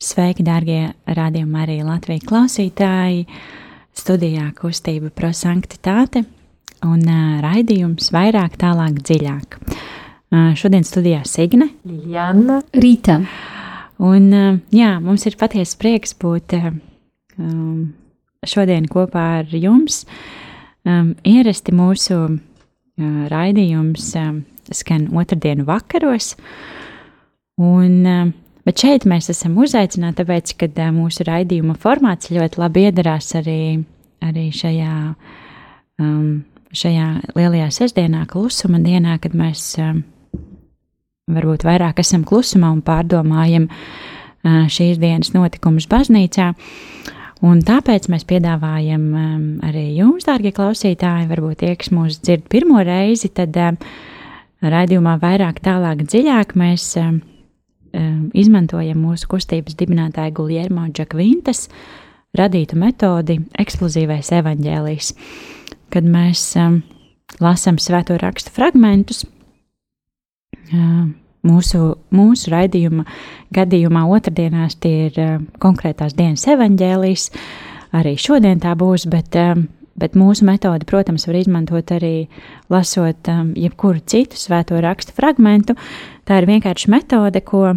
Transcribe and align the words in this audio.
Sveiki, 0.00 0.40
darbie 0.40 0.94
radījuma 1.04 1.66
arī 1.66 1.74
Latvijas 1.84 2.22
klausītāji! 2.24 3.26
Studijā 3.92 4.46
kustība 4.56 5.10
prosanktitāte 5.12 6.22
un 6.88 7.02
uh, 7.04 7.34
raidījums 7.44 8.08
vairāk, 8.14 8.56
tālāk, 8.62 8.96
dziļāk. 9.04 9.58
Uh, 9.60 10.56
šodien 10.56 10.88
studijā 10.88 11.20
Signe, 11.28 11.68
Liljana, 11.84 12.62
Rīta. 12.72 13.18
Un, 14.00 14.32
uh, 14.32 14.56
jā, 14.72 14.94
mums 15.04 15.28
ir 15.28 15.36
patiesi 15.36 15.76
prieks 15.76 16.16
būt 16.16 16.56
um, 16.56 17.92
šodien 18.48 18.88
kopā 18.88 19.28
ar 19.44 19.52
jums. 19.52 20.06
Um, 20.88 21.12
ierasti 21.28 21.76
mūsu 21.76 22.22
uh, 22.24 22.36
raidījums 23.36 24.14
um, 24.16 24.46
skan 24.72 25.10
otrdienu 25.12 25.68
vakaros. 25.68 26.38
Un, 27.60 27.98
uh, 28.00 28.30
Bet 28.70 28.84
šeit 28.84 29.02
mēs 29.02 29.26
esam 29.32 29.56
uzaicināti, 29.58 30.20
tāpēc, 30.20 30.50
ka 30.54 30.84
mūsu 30.94 31.24
raidījuma 31.26 31.74
formāts 31.82 32.28
ļoti 32.30 32.60
labi 32.60 32.84
iedarās 32.86 33.32
arī, 33.34 33.62
arī 34.22 34.44
šajā, 34.54 34.90
um, 35.98 36.28
šajā 36.70 37.06
lielajā 37.34 37.64
sestdienā, 37.74 38.20
klusuma 38.30 38.78
dienā, 38.78 39.16
kad 39.24 39.34
mēs 39.34 39.64
um, 39.82 40.04
varbūt 41.34 41.66
vairāk 41.66 41.98
esam 42.04 42.22
klusumā 42.22 42.70
un 42.76 42.84
pārdomājam 42.86 43.66
uh, 43.66 44.70
šīs 44.70 45.02
dienas 45.02 45.32
notikumus 45.34 45.88
baznīcā. 45.90 46.52
Un 47.42 47.64
tāpēc 47.66 48.06
mēs 48.14 48.22
piedāvājam 48.30 49.08
um, 49.10 49.42
arī 49.66 49.88
jums, 49.96 50.28
dārgie 50.30 50.54
klausītāji, 50.54 51.26
varbūt 51.32 51.64
tie, 51.64 51.74
kas 51.74 51.90
mūs 51.90 52.22
dzird 52.22 52.46
pirmo 52.46 52.86
reizi, 52.86 53.32
tad 53.34 53.58
um, 53.66 53.82
raidījumā 54.62 55.18
vairāk, 55.26 55.58
tālāk, 55.66 56.06
dziļāk 56.06 56.54
mēs 56.62 56.86
um, 57.02 57.18
izmantojam 58.36 59.00
mūsu 59.02 59.28
kustības 59.30 59.76
dibinātāja 59.78 60.34
Guljermo 60.36 60.86
Džakvintas 60.94 61.66
radītu 62.38 62.78
metodi 62.78 63.40
eksplozīvais 63.58 64.30
evaņģēlijs, 64.38 65.14
kad 65.90 66.06
mēs 66.06 66.44
um, 66.60 66.80
lasām 67.42 67.80
svēto 67.82 68.18
rakstu 68.20 68.52
fragmentus. 68.54 69.24
Um, 70.70 71.16
mūsu, 71.46 71.96
mūsu 72.14 72.52
raidījuma 72.52 73.06
gadījumā 73.54 74.04
otrdienās 74.14 74.78
tie 74.78 75.08
ir 75.08 75.20
um, 75.24 75.48
konkrētās 75.62 76.14
dienas 76.18 76.46
evaņģēlijs, 76.54 77.28
arī 77.98 78.14
šodien 78.20 78.62
tā 78.62 78.76
būs, 78.78 79.08
bet 79.10 79.38
um, 79.40 79.66
bet 80.00 80.16
mūsu 80.18 80.46
metode, 80.48 80.86
protams, 80.88 81.26
var 81.28 81.38
izmantot 81.38 81.92
arī 81.94 82.14
lasot 82.72 83.30
um, 83.30 83.52
jebkuru 83.58 84.02
citu 84.08 84.38
svēto 84.40 84.80
rakstu 84.82 85.14
fragmentu. 85.16 85.76
Tā 86.28 86.40
ir 86.40 86.48
vienkārši 86.50 86.90
metode, 86.92 87.42
ko, 87.46 87.76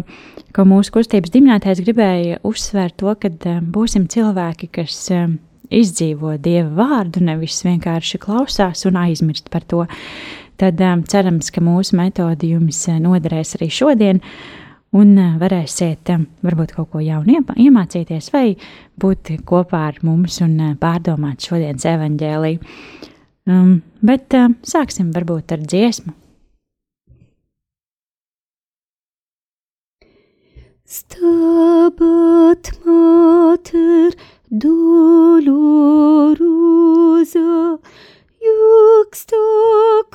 ko 0.56 0.66
mūsu 0.68 0.94
kustības 0.94 1.32
dibinātājs 1.34 1.82
gribēja 1.84 2.40
uzsvērt 2.46 2.98
to, 3.02 3.14
ka 3.20 3.30
um, 3.30 3.70
būsim 3.76 4.08
cilvēki, 4.10 4.70
kas 4.80 4.98
um, 5.14 5.38
izdzīvo 5.74 6.36
Dieva 6.42 6.72
vārdu, 6.82 7.24
nevis 7.24 7.62
vienkārši 7.66 8.20
klausās 8.22 8.84
un 8.88 9.00
aizmirst 9.04 9.52
par 9.52 9.66
to. 9.68 9.84
Tad 10.60 10.82
um, 10.86 11.06
cerams, 11.10 11.50
ka 11.54 11.62
mūsu 11.64 11.98
metode 11.98 12.50
jums 12.50 12.84
uh, 12.88 13.00
noderēs 13.02 13.56
arī 13.58 13.72
šodien. 13.74 14.22
Uh, 14.24 14.63
un 14.94 15.16
eh, 15.18 15.36
varēsiet 15.40 16.10
eh, 16.12 16.24
varbūt 16.44 16.74
kaut 16.76 16.90
ko 16.92 16.98
jaunu 17.02 17.30
iemācīties 17.58 18.26
vai 18.34 18.48
būt 19.00 19.22
kopā 19.46 19.80
ar 19.90 19.96
mums 20.06 20.40
un 20.44 20.52
eh, 20.60 20.76
pārdomāt 20.80 21.38
šodienas 21.48 21.84
evaņģēliju. 21.94 22.58
Um, 23.44 23.82
bet 24.00 24.32
uh, 24.32 24.48
sāksim 24.64 25.10
varbūt 25.12 25.52
ar 25.52 25.60
dziesmu. 25.68 26.12
Stabat 30.88 32.64
mater 32.86 34.16
dolorosa, 34.48 35.58
juxta 38.48 39.44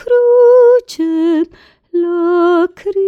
crucem 0.02 1.46
lacrimosa 1.94 3.00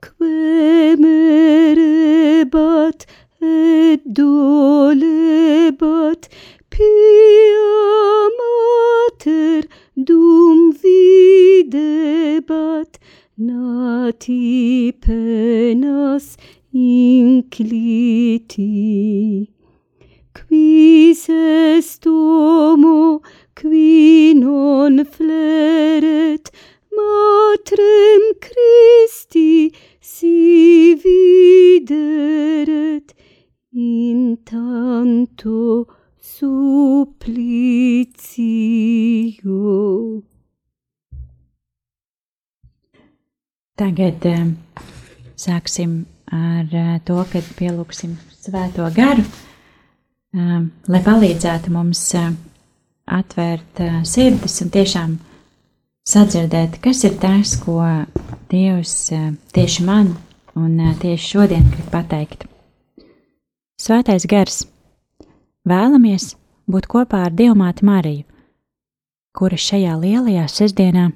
Quae 0.00 0.96
merebat 0.96 1.86
et 3.40 4.00
dolebat 4.06 5.02
pia 6.72 7.72
mater 8.38 9.62
dum 10.08 10.58
videbat 10.82 12.90
nati 13.36 14.92
sāksim 45.72 46.04
ar 46.30 46.68
uh, 46.68 47.00
to, 47.04 47.24
kad 47.32 47.44
pielūgsim 47.56 48.16
svēto 48.44 48.84
garu, 48.92 49.24
um, 50.34 50.70
lai 50.88 51.00
palīdzētu 51.02 51.72
mums 51.72 52.14
uh, 52.14 52.32
atvērt 53.06 53.80
sirdis 54.04 54.60
un 54.62 54.70
tiešām 54.70 55.14
sadzirdēt, 56.04 56.76
kas 56.82 57.04
ir 57.04 57.16
tas, 57.20 57.56
ko 57.56 57.80
Dievs 58.50 59.12
tieši 59.52 59.84
man 59.84 60.12
un 60.54 60.76
tieši 61.00 61.30
šodien 61.32 61.64
grib 61.72 61.88
pateikt. 61.90 62.44
Svētais 63.80 64.26
gars, 64.28 64.66
vēlamies 65.64 66.34
būt 66.68 66.86
kopā 66.86 67.24
ar 67.26 67.32
Dievmāti 67.32 67.84
Mariju, 67.84 68.26
kura 69.32 69.56
šajā 69.56 69.96
lielajā 69.96 70.44
sestdienā, 70.52 71.08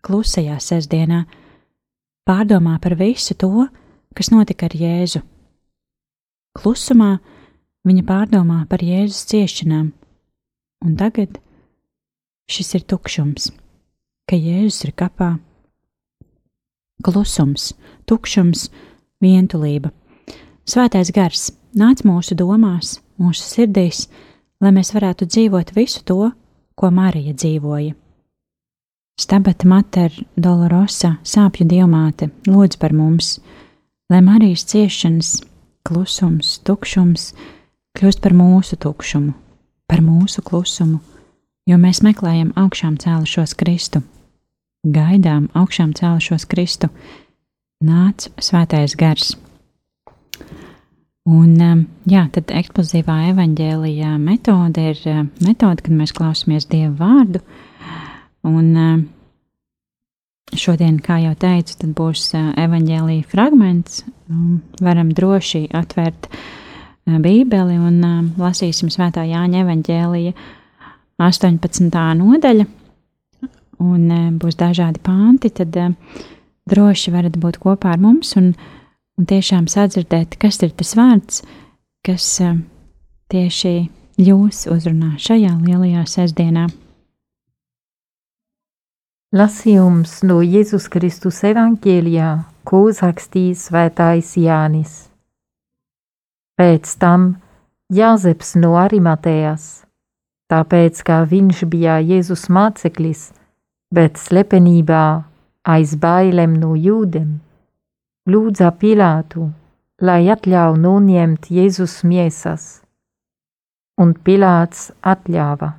klusajā 0.00 0.56
sestdienā, 0.58 1.26
pārdomā 2.28 2.78
par 2.82 2.96
visu 2.98 3.34
to, 3.38 3.66
kas 4.16 4.30
notika 4.32 4.68
ar 4.68 4.76
Jēzu. 4.76 5.22
Klusumā 6.58 7.18
viņa 7.86 8.04
pārdomā 8.08 8.64
par 8.70 8.82
Jēzus 8.84 9.28
ciešanām, 9.30 9.92
un 10.84 10.96
tagad 10.98 11.38
šis 12.50 12.74
ir 12.78 12.86
tukšums, 12.90 13.50
ka 14.28 14.38
Jēzus 14.38 14.88
ir 14.88 14.94
kapā. 14.98 15.36
Klusums, 17.00 17.70
tukšums, 18.10 18.68
vientulība. 19.22 19.92
Svētais 20.68 21.12
gars 21.14 21.48
nāc 21.76 22.02
mūsu 22.04 22.36
domās, 22.36 22.98
mūsu 23.20 23.46
sirdīs, 23.46 24.04
lai 24.60 24.74
mēs 24.76 24.92
varētu 24.94 25.28
dzīvot 25.30 25.72
visu 25.76 26.04
to, 26.04 26.30
ko 26.76 26.90
Marija 26.92 27.32
dzīvoja. 27.36 27.94
Stabata 29.20 29.68
mater 29.68 30.14
dolorosa, 30.40 31.18
sāpju 31.28 31.66
diamāte, 31.68 32.30
lūdz 32.48 32.78
par 32.80 32.94
mums, 32.96 33.34
lai 34.08 34.22
Marijas 34.24 34.64
ciešanas, 34.70 35.34
klusums, 35.84 36.54
tukšums 36.64 37.26
kļūst 37.98 38.22
par 38.24 38.32
mūsu 38.38 38.78
tukšumu, 38.80 39.34
par 39.90 40.00
mūsu 40.06 40.40
klusumu, 40.46 41.02
jo 41.68 41.76
mēs 41.82 42.00
meklējam 42.06 42.54
augšām 42.62 42.96
cēlušos 43.02 43.52
Kristu, 43.60 44.00
gaidām 44.88 45.50
augšām 45.58 45.92
cēlušos 45.98 46.48
Kristu, 46.48 46.88
nāc 47.84 48.30
svētais 48.40 48.96
gars. 48.96 49.34
Un, 51.28 51.58
jā, 52.08 52.22
tad 52.32 52.54
eksplozīvā 52.56 53.18
evaņģēlijā 53.34 54.14
metode 54.22 54.92
ir 54.94 55.02
metode, 55.44 55.84
kad 55.84 55.92
mēs 55.92 56.16
klausāmies 56.16 56.66
Dieva 56.70 56.94
vārdu. 56.96 57.42
Un 58.48 59.08
šodien, 60.56 60.96
kā 61.04 61.18
jau 61.20 61.34
teicu, 61.38 61.76
tad 61.82 61.92
būs 61.98 62.30
evaņģēlija 62.38 63.28
fragments. 63.30 64.02
Varam 64.80 65.12
droši 65.16 65.66
atvērt 65.76 66.30
Bībeli 67.10 67.76
un 67.80 68.00
lasīsim 68.38 68.90
svētā 68.92 69.24
Jāņa 69.28 69.64
evaņģēlija 69.64 70.34
18. 71.20 71.88
nodaļa 72.20 72.66
un 73.80 74.10
būs 74.40 74.58
dažādi 74.60 75.00
panti, 75.04 75.50
tad 75.52 75.76
droši 76.70 77.14
varat 77.14 77.38
būt 77.40 77.60
kopā 77.62 77.94
ar 77.94 78.02
mums 78.02 78.34
un, 78.38 78.52
un 79.18 79.28
tiešām 79.28 79.68
sadzirdēt, 79.70 80.38
kas 80.40 80.60
ir 80.64 80.74
tas 80.76 80.94
vārds, 80.98 81.42
kas 82.06 82.28
tieši 83.32 83.74
jūs 84.20 84.66
uzrunā 84.70 85.16
šajā 85.20 85.56
lielajā 85.64 86.06
sestdienā. 86.08 86.68
Lasījums 89.30 90.24
no 90.26 90.40
Jēzus 90.42 90.88
Kristus 90.90 91.36
evaņģēlijā, 91.46 92.30
ko 92.66 92.80
uzrakstīs 92.88 93.68
svētais 93.68 94.32
Jānis. 94.34 94.94
Pēc 96.58 96.96
tam 96.98 97.36
Jāzeps 97.94 98.56
no 98.58 98.72
Arimatējas, 98.80 99.84
tāpēc, 100.50 101.02
ka 101.06 101.20
viņš 101.30 101.60
bija 101.70 102.00
Jēzus 102.02 102.48
māceklis, 102.50 103.28
bet 103.94 104.18
slepenībā 104.18 105.04
aiz 105.76 105.94
bailēm 105.94 106.58
no 106.64 106.72
jūdiem, 106.74 107.30
lūdza 108.26 108.72
Pilātu, 108.82 109.46
lai 110.02 110.26
atļauj 110.34 110.74
noņemt 110.82 111.52
Jēzus 111.54 112.00
miesas, 112.02 112.66
un 113.94 114.10
Pilāts 114.26 114.90
atļāva. 115.06 115.70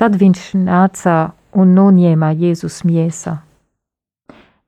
Tad 0.00 0.16
viņš 0.24 0.48
nāca 0.64 1.20
un 1.52 1.74
noņēma 1.76 2.32
Jēzus 2.36 2.82
miesā. 2.88 3.38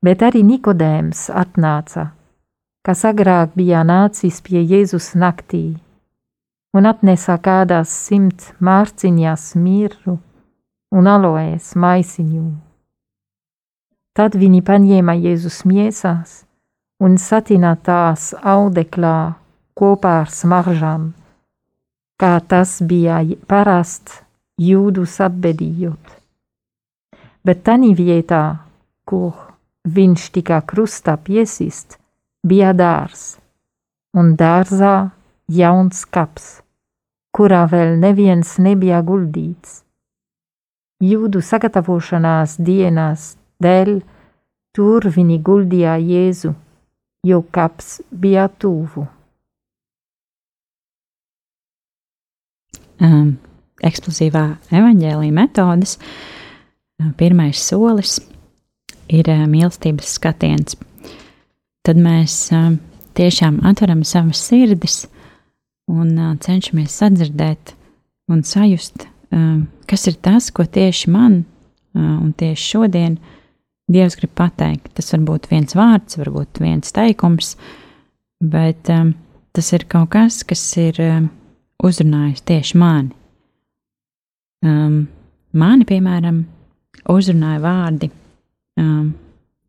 Bet 0.04 0.22
arī 0.22 0.42
Nikodēms 0.44 1.30
atnāca, 1.32 2.10
kas 2.84 3.04
agrāk 3.08 3.54
bija 3.56 3.80
nācis 3.88 4.42
pie 4.44 4.60
Jēzus 4.60 5.14
naktī, 5.16 5.78
un 6.76 6.88
atnesa 6.90 7.38
kādās 7.40 7.92
simt 8.08 8.50
mārciņās 8.60 9.54
mirru 9.56 10.18
un 10.94 11.08
aloēs 11.08 11.72
maisiņu. 11.80 12.44
Tad 14.14 14.36
viņi 14.38 14.60
paņēma 14.66 15.14
Jēzus 15.18 15.62
miesās 15.66 16.42
un 17.02 17.16
satina 17.18 17.74
tās 17.74 18.32
audeklā 18.40 19.34
kopā 19.74 20.20
ar 20.22 20.30
smaržām, 20.30 21.08
kā 22.20 22.36
tas 22.52 22.76
bija 22.84 23.22
parasts 23.50 24.20
jūdus 24.60 25.18
apbedījot. 25.24 26.23
Bet 27.44 27.60
tanī 27.66 27.92
vietā, 27.96 28.64
kur 29.04 29.34
viņš 29.84 30.28
tika 30.32 30.62
krustā 30.64 31.18
piesist, 31.20 31.98
bija 32.40 32.72
dārs, 32.72 33.36
un 34.16 34.32
dārzā 34.40 35.10
jauns 35.52 36.04
kaps, 36.08 36.62
kurā 37.36 37.64
vēl 37.68 37.98
neviens 38.00 38.56
nebija 38.58 39.02
guldīts. 39.04 39.82
Jūdu 41.04 41.42
sagatavošanās 41.44 42.56
dienās 42.64 43.34
dēļ, 43.60 43.98
tur 44.72 45.08
viņi 45.12 45.36
guldīja 45.44 45.98
Jēzu, 46.00 46.54
jo 47.28 47.42
kaps 47.52 47.98
bija 48.08 48.46
tuvu. 48.48 49.04
Um, 53.04 53.34
eksplozīvā 53.84 54.46
evaņģēlīja 54.72 55.34
metodes 55.34 55.98
pirmais 57.18 57.60
solis 57.60 58.18
ir 59.08 59.28
mīlestības 59.28 60.14
skatiens. 60.18 60.76
Tad 61.84 62.00
mēs 62.00 62.48
tiešām 63.14 63.60
atveram 63.66 64.04
savas 64.08 64.40
sirdis 64.48 65.04
un 65.92 66.38
cenšamies 66.40 67.00
sadzirdēt 67.02 67.74
un 68.32 68.40
sajust 68.46 69.08
kas 69.86 70.06
ir 70.08 70.18
tas, 70.22 70.50
ko 70.54 70.64
tieši 70.64 71.10
man 71.12 71.42
un 71.94 72.34
tieši 72.36 72.70
šodien 72.74 73.18
Dievs 73.84 74.14
grib 74.16 74.30
pateikt. 74.32 74.94
Tas 74.96 75.12
var 75.12 75.20
būt 75.28 75.50
viens 75.50 75.74
vārds, 75.76 76.16
varbūt 76.16 76.62
viens 76.62 76.94
teikums, 76.96 77.50
bet 78.40 78.88
tas 78.88 79.72
ir 79.76 79.84
kaut 79.92 80.08
kas, 80.14 80.38
kas 80.48 80.62
ir 80.80 80.96
uzrunājis 81.84 82.46
tieši 82.48 82.80
mani. 82.80 83.12
Mani, 84.64 85.84
piemēram, 85.84 86.38
uzrunāja 87.10 87.60
vārdi 87.62 88.10
um, 88.80 89.12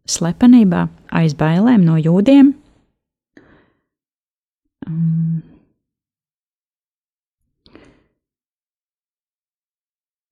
slepenībā, 0.09 0.85
aiz 1.15 1.35
bailēm 1.37 1.83
no 1.85 1.97
jūdiem. 1.99 2.53
Um, 4.85 5.43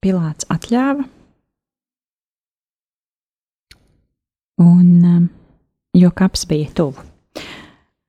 Pilārs 0.03 0.43
atļāva. 0.51 1.05
Un, 4.63 4.89
um, 5.07 5.29
jo 5.95 6.11
kaps 6.13 6.43
bija 6.49 6.69
tuvu. 6.75 7.05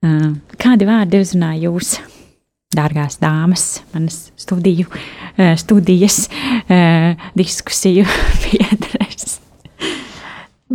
Uh, 0.05 0.35
kādi 0.61 0.85
vārdi 0.85 1.21
uzrunāja 1.23 1.69
jūs, 1.69 1.95
dārgās 2.77 3.19
dāmas, 3.21 3.65
manas 3.93 4.29
studiju, 4.39 4.87
uh, 4.91 5.55
studijas, 5.59 6.25
uh, 6.67 7.15
diskusiju 7.37 8.05
biedres? 8.43 9.39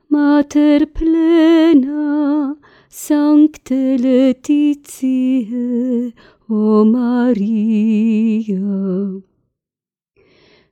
mater 0.10 0.86
plena, 0.86 2.58
sancte 2.90 3.98
letitiae, 4.04 6.12
o 6.50 6.84
Maria. 6.84 8.60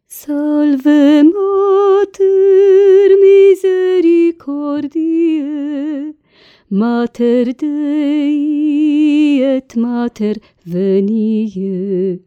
Salve 0.07 1.23
mater 1.23 3.09
misericordiae, 3.23 6.13
Mater 6.69 7.53
Dei 7.53 9.41
et 9.41 9.75
Mater 9.75 10.35
venie, 10.65 12.19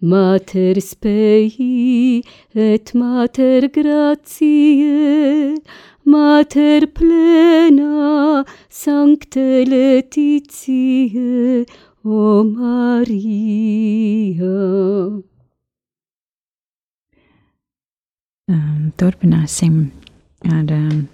Mater 0.00 0.80
spei 0.80 2.22
et 2.56 2.94
mater 2.94 3.68
gratiae, 3.68 5.60
mater 6.08 6.86
plena 6.88 8.44
sancte 8.72 9.64
letitiae, 9.68 11.66
o 12.00 12.42
Marija. 12.48 13.60
Um, 18.48 18.92
turpināsim 18.96 19.92
ar 20.48 20.64
um, 20.64 21.08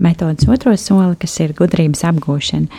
metodas 0.00 0.48
otro 0.48 0.72
soli, 0.80 1.12
kas 1.20 1.36
ir 1.44 1.52
gudrības 1.60 2.08
apgūšana. 2.08 2.72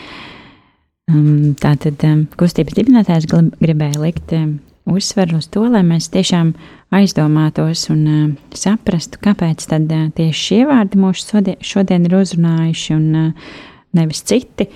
Um, 1.06 1.54
tātad 1.62 2.02
um, 2.10 2.26
kustības 2.34 2.74
dibinātājs 2.82 3.30
gribēja 3.30 4.02
likt 4.02 4.34
um, 4.34 4.58
uzsveru 4.86 5.40
uz 5.42 5.48
to, 5.52 5.66
lai 5.72 5.82
mēs 5.86 6.10
tiešām 6.14 6.54
aizdomātos 6.96 7.88
un 7.94 8.02
uh, 8.06 8.26
saprastu, 8.56 9.20
kāpēc 9.24 9.66
tad, 9.72 9.90
uh, 9.92 10.10
tieši 10.16 10.42
šie 10.42 10.60
vārdi 10.70 11.02
mūs 11.02 11.26
šodien, 11.26 11.58
šodien 11.66 12.06
ir 12.06 12.18
uzrunājuši 12.20 12.94
un 12.98 13.08
uh, 13.22 13.56
nevis 13.98 14.22
citi. 14.28 14.70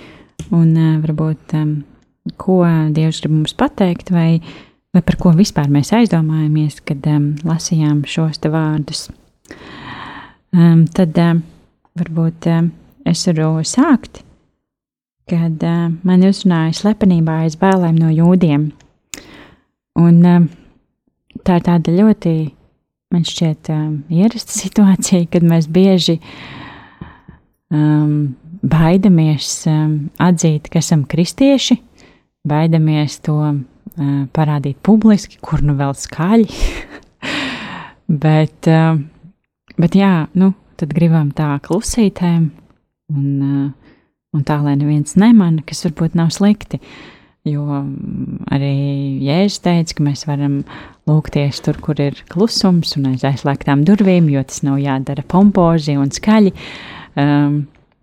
Un 0.50 0.72
uh, 0.74 0.96
varbūt 1.02 1.54
um, 1.58 1.72
ko 2.40 2.62
Dievs 2.94 3.22
grib 3.22 3.36
mums 3.36 3.54
pateikt, 3.56 4.10
vai, 4.14 4.40
vai 4.94 5.02
par 5.06 5.18
ko 5.20 5.34
vispār 5.36 5.70
mēs 5.72 5.92
aizdomājamies, 5.96 6.80
kad 6.86 7.06
um, 7.10 7.32
lasījām 7.46 8.02
šos 8.08 8.42
vārdus. 8.50 9.08
Um, 10.50 10.86
tad 10.90 11.16
um, 11.22 11.44
varbūt 11.98 12.50
um, 12.50 12.72
es 13.06 13.22
varu 13.28 13.62
sākt, 13.66 14.24
kad 15.30 15.62
um, 15.62 15.98
man 16.02 16.26
uzrunāja 16.26 16.74
slepenībā 16.82 17.44
aiz 17.44 17.58
bēlēm 17.60 17.98
no 18.00 18.10
jūdiem. 18.10 18.70
Un 20.00 20.20
um, 20.24 20.48
tā 21.44 21.58
ir 21.58 21.66
tāda 21.66 21.92
ļoti, 21.94 22.34
man 23.12 23.26
šķiet, 23.26 23.70
um, 23.74 23.94
ierasta 24.12 24.56
situācija, 24.62 25.28
kad 25.32 25.46
mēs 25.46 25.68
bieži 25.72 26.18
um, 27.72 28.32
baidamies 28.62 29.52
um, 29.70 29.94
atzīt, 30.20 30.70
ka 30.72 30.80
esam 30.82 31.04
kristieši, 31.08 31.80
baidamies 32.48 33.18
to 33.26 33.36
uh, 33.40 33.60
parādīt 34.36 34.80
publiski, 34.86 35.40
kur 35.44 35.64
nu 35.64 35.76
vēl 35.78 35.94
skaļi. 35.98 36.48
bet, 38.24 38.70
uh, 38.70 39.00
bet 39.80 39.98
jā, 39.98 40.14
nu, 40.38 40.54
tad 40.80 40.94
gribam 40.96 41.32
tā 41.36 41.52
klusītēm 41.66 42.50
un, 43.12 43.30
uh, 43.44 43.96
un 44.36 44.44
tā, 44.46 44.60
lai 44.64 44.76
neviens 44.80 45.16
nemana, 45.20 45.64
kas 45.66 45.84
varbūt 45.88 46.16
nav 46.18 46.32
slikti. 46.34 46.80
Jo 47.48 47.64
mm, 47.64 48.42
arī 48.52 48.74
Jēzus 49.24 49.62
teica, 49.64 49.96
ka 49.96 50.04
mēs 50.04 50.26
varam 50.28 50.58
lūgties 51.08 51.62
tur, 51.64 51.78
kur 51.80 52.00
ir 52.02 52.18
klusums 52.28 52.92
un 52.98 53.08
aiz 53.14 53.24
aizslēgtām 53.24 53.86
durvīm, 53.88 54.28
jo 54.28 54.42
tas 54.44 54.60
nav 54.66 54.76
jādara 54.82 55.24
pompozi 55.24 55.96
un 55.96 56.12
skaļi. 56.12 56.52
Um, 57.16 57.62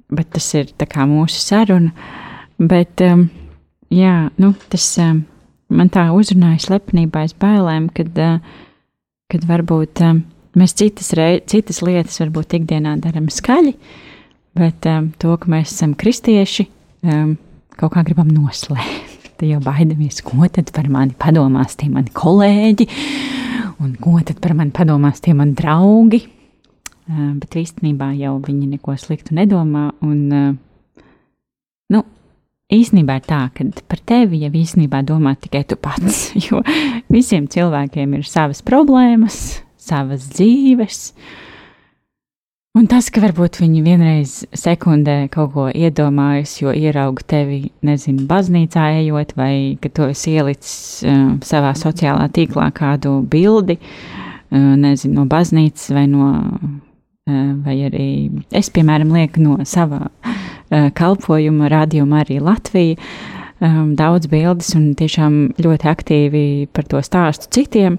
bet 0.09 0.31
tas 0.33 0.47
ir 0.57 0.71
mūsu 1.07 1.41
saruna. 1.41 1.91
Bet, 2.57 3.01
um, 3.05 3.27
jā, 3.93 4.29
nu, 4.41 4.53
tas 4.71 4.85
um, 5.03 5.21
man 5.69 5.91
tā 5.93 6.07
uzrunāja 6.15 6.63
slepenībā 6.65 7.27
aiz 7.27 7.35
bailēm, 7.37 7.91
kad, 7.93 8.17
uh, 8.17 8.39
kad 9.29 9.45
varbūt 9.45 10.01
um, 10.07 10.23
mēs 10.57 10.73
citas, 10.73 11.11
rei, 11.13 11.43
citas 11.45 11.83
lietas 11.85 12.17
varbūt 12.23 12.57
ikdienā 12.57 12.95
darām 13.03 13.29
skaļi, 13.29 13.75
bet 14.57 14.89
um, 14.89 15.11
to, 15.21 15.35
ka 15.37 15.53
mēs 15.53 15.75
esam 15.75 15.93
kristieši, 15.93 16.65
um, 17.05 17.37
kaut 17.77 17.93
kā 17.93 18.01
gribam 18.07 18.33
noslēpt. 18.33 19.16
Jo 19.45 19.59
baidamies, 19.61 20.23
ko 20.25 20.47
tad 20.49 20.71
par 20.73 20.87
mani 20.89 21.13
padomās 21.19 21.77
tie 21.77 21.89
mani 21.93 22.09
kolēģi, 22.15 22.87
un 23.83 23.93
ko 24.01 24.15
tad 24.25 24.39
par 24.41 24.55
mani 24.57 24.73
padomās 24.73 25.21
tie 25.21 25.35
mani 25.37 25.53
draugi. 25.57 26.23
Uh, 27.07 27.31
bet 27.39 27.55
īstenībā 27.55 28.09
jau 28.19 28.33
viņi 28.43 28.65
neko 28.73 28.97
sliktu 28.99 29.35
nedomā. 29.37 29.85
Un, 30.03 30.17
uh, 30.33 31.03
nu, 31.93 32.01
īsnībā 32.73 33.19
ir 33.19 33.27
tā, 33.29 33.45
ka 33.55 33.67
par 33.87 34.01
tevi 34.09 34.41
jau 34.41 34.51
īstenībā 34.51 35.03
domā 35.07 35.37
tikai 35.39 35.63
tu 35.69 35.77
pats. 35.79 36.31
Jo 36.47 36.63
visiem 37.13 37.47
cilvēkiem 37.47 38.17
ir 38.17 38.27
savas 38.27 38.63
problēmas, 38.65 39.61
savas 39.79 40.27
dzīves. 40.33 41.13
Un 42.77 42.85
tas, 42.85 43.07
ka 43.09 43.23
varbūt 43.23 43.57
viņi 43.57 43.79
vienreiz 43.81 44.31
sekundē 44.53 45.15
kaut 45.33 45.53
ko 45.55 45.63
iedomājas, 45.73 46.51
jo 46.59 46.69
ierauga 46.75 47.23
tevi, 47.31 47.71
nezinu, 47.87 48.27
baznīcā 48.29 48.83
ejot, 48.99 49.31
vai 49.39 49.79
ka 49.81 49.89
tu 49.89 50.05
esi 50.11 50.35
ielicis 50.37 50.75
uh, 51.07 51.23
savā 51.47 51.71
sociālā 51.79 52.27
tīklā 52.35 52.67
kādu 52.77 53.15
bildi, 53.31 53.79
uh, 53.79 54.75
nezinu, 54.77 55.15
no 55.15 55.25
baznīcas 55.31 55.89
vai 55.95 56.05
no, 56.11 56.29
uh, 56.37 57.49
vai 57.65 57.79
arī 57.87 58.05
es, 58.53 58.69
piemēram, 58.75 59.15
lieku 59.15 59.41
no 59.41 59.57
sava 59.65 60.03
uh, 60.11 60.87
kalpojuma, 61.01 61.73
rādījuma 61.73 62.21
arī 62.27 62.37
Latvija. 62.45 63.01
Um, 63.57 63.95
daudz 63.97 64.29
bildes 64.29 64.75
un 64.77 64.91
tiešām 64.93 65.55
ļoti 65.65 65.89
aktīvi 65.89 66.47
par 66.77 66.85
to 66.85 67.01
stāstu 67.01 67.49
citiem. 67.57 67.97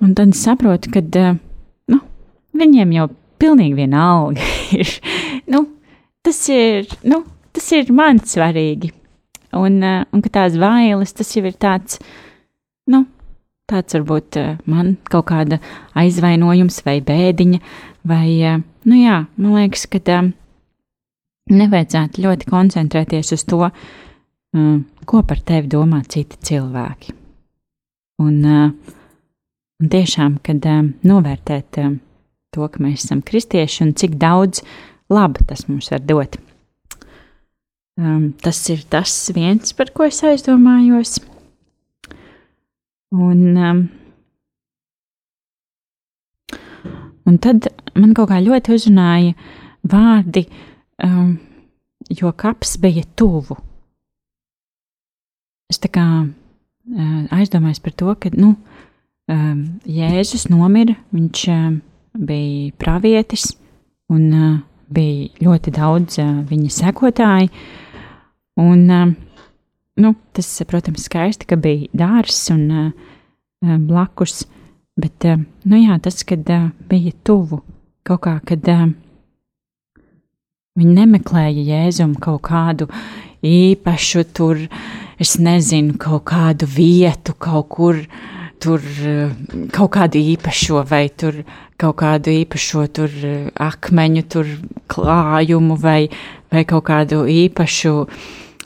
Un 0.00 0.16
tad 0.16 0.32
es 0.32 0.40
saprotu, 0.40 0.88
ka 0.94 1.04
uh, 1.04 1.34
nu, 1.92 2.04
viņiem 2.56 2.96
jau 2.96 3.10
pilnīgi 3.40 3.76
vienalga 3.78 4.46
ir. 4.78 4.90
nu, 5.50 5.64
tas 6.26 6.40
ir, 6.52 6.90
nu, 7.08 7.22
tas 7.56 7.70
ir 7.76 7.92
man 7.94 8.20
svarīgi. 8.22 8.92
Un, 9.56 9.80
uh, 9.82 10.02
un 10.14 10.22
ka 10.22 10.30
tās 10.36 10.58
vailes, 10.60 11.14
tas 11.16 11.32
jau 11.34 11.42
ir 11.48 11.56
tāds, 11.58 11.98
nu, 12.90 13.02
tāds 13.70 13.96
varbūt 13.96 14.38
uh, 14.38 14.52
man 14.70 14.94
kaut 15.10 15.26
kāda 15.32 15.58
aizvainojums 15.98 16.84
vai 16.86 17.00
bēdiņa, 17.02 17.58
vai, 18.06 18.28
uh, 18.46 18.60
nu 18.86 19.00
jā, 19.00 19.24
man 19.40 19.56
liekas, 19.58 19.88
ka 19.90 20.02
uh, 20.20 20.30
nevajadzētu 21.50 22.22
ļoti 22.22 22.50
koncentrēties 22.50 23.34
uz 23.34 23.44
to, 23.48 23.66
ko 25.06 25.22
par 25.26 25.40
tevi 25.46 25.70
domā 25.70 26.00
citi 26.10 26.38
cilvēki. 26.48 27.12
Un, 28.20 28.38
un 28.44 29.90
tiešām, 29.92 30.40
kad 30.44 30.66
novērtēt 31.06 31.78
to, 32.54 32.66
ka 32.66 32.82
mēs 32.82 33.04
esam 33.06 33.22
kristieši 33.26 33.84
un 33.86 33.92
cik 33.98 34.16
daudz 34.20 34.64
laba 35.10 35.42
tas 35.46 35.66
mums 35.68 35.90
var 35.92 36.02
dot. 36.06 36.38
Um, 38.00 38.30
tas 38.40 38.58
ir 38.72 38.82
tas 38.90 39.12
viens, 39.36 39.74
par 39.76 39.90
ko 39.94 40.06
es 40.08 40.22
aizdomājos. 40.24 41.18
Un, 43.10 43.40
um, 43.58 43.80
un 47.28 47.38
tad 47.42 47.68
man 47.98 48.14
kaut 48.16 48.30
kā 48.30 48.38
ļoti 48.40 48.76
uzrunāja 48.78 49.34
vārdi, 49.90 50.46
um, 51.04 51.34
jo 52.08 52.32
kaps 52.32 52.78
bija 52.80 53.04
tuvu. 53.18 53.58
Es 55.70 55.78
tā 55.82 55.90
kā 55.92 56.06
uh, 56.24 57.20
aizdomājos 57.36 57.82
par 57.84 57.94
to, 57.98 58.14
ka 58.22 58.32
nu, 58.38 58.54
um, 59.30 59.62
Jēzus 59.84 60.48
nomira, 60.50 60.96
viņš 61.12 61.44
um, 61.52 61.80
bija 62.18 62.72
pravietis 62.80 63.50
un 64.10 64.26
uh, 64.34 64.54
bija 64.90 65.28
ļoti 65.44 65.74
daudz 65.74 66.18
uh, 66.22 66.40
viņa 66.48 66.70
sekotāju. 66.74 67.50
Un, 68.60 68.86
uh, 68.90 69.12
nu, 70.02 70.14
tas, 70.36 70.48
protams, 70.68 71.06
skaisti, 71.06 71.46
ka 71.48 71.58
bija 71.60 71.88
dārsts 71.96 72.50
un 72.54 72.64
uh, 72.74 72.88
blakus, 73.62 74.42
bet 75.00 75.28
uh, 75.28 75.38
nu, 75.64 75.78
jā, 75.78 76.00
tas, 76.02 76.22
kad 76.26 76.48
uh, 76.50 76.70
bija 76.90 77.14
tuvu 77.24 77.62
kaut 78.06 78.24
kā, 78.26 78.34
kad 78.46 78.66
uh, 78.72 78.88
viņi 80.80 80.96
nemeklēja 80.96 81.66
jēzumu 81.70 82.18
kaut 82.22 82.42
kādu 82.48 82.88
īpašu 83.46 84.26
tur, 84.36 84.60
es 85.20 85.36
nezinu, 85.40 85.96
kaut 86.00 86.26
kādu 86.32 86.68
vietu, 86.68 87.36
kaut 87.38 87.70
kur 87.72 88.02
tur 88.60 88.84
kaut 89.74 89.92
kādu 89.96 90.20
īpašo 90.34 90.84
vai 90.88 91.08
tur 91.08 91.42
kaut 91.80 91.96
kādu 92.02 92.32
īpašo 92.42 92.84
tur 92.92 93.14
eh, 93.24 93.48
akmeņu, 93.54 94.26
tur 94.30 94.50
klājumu 94.90 95.78
vai, 95.80 96.02
vai 96.52 96.66
kaut 96.68 96.86
kādu 96.90 97.24
īpašu. 97.30 97.96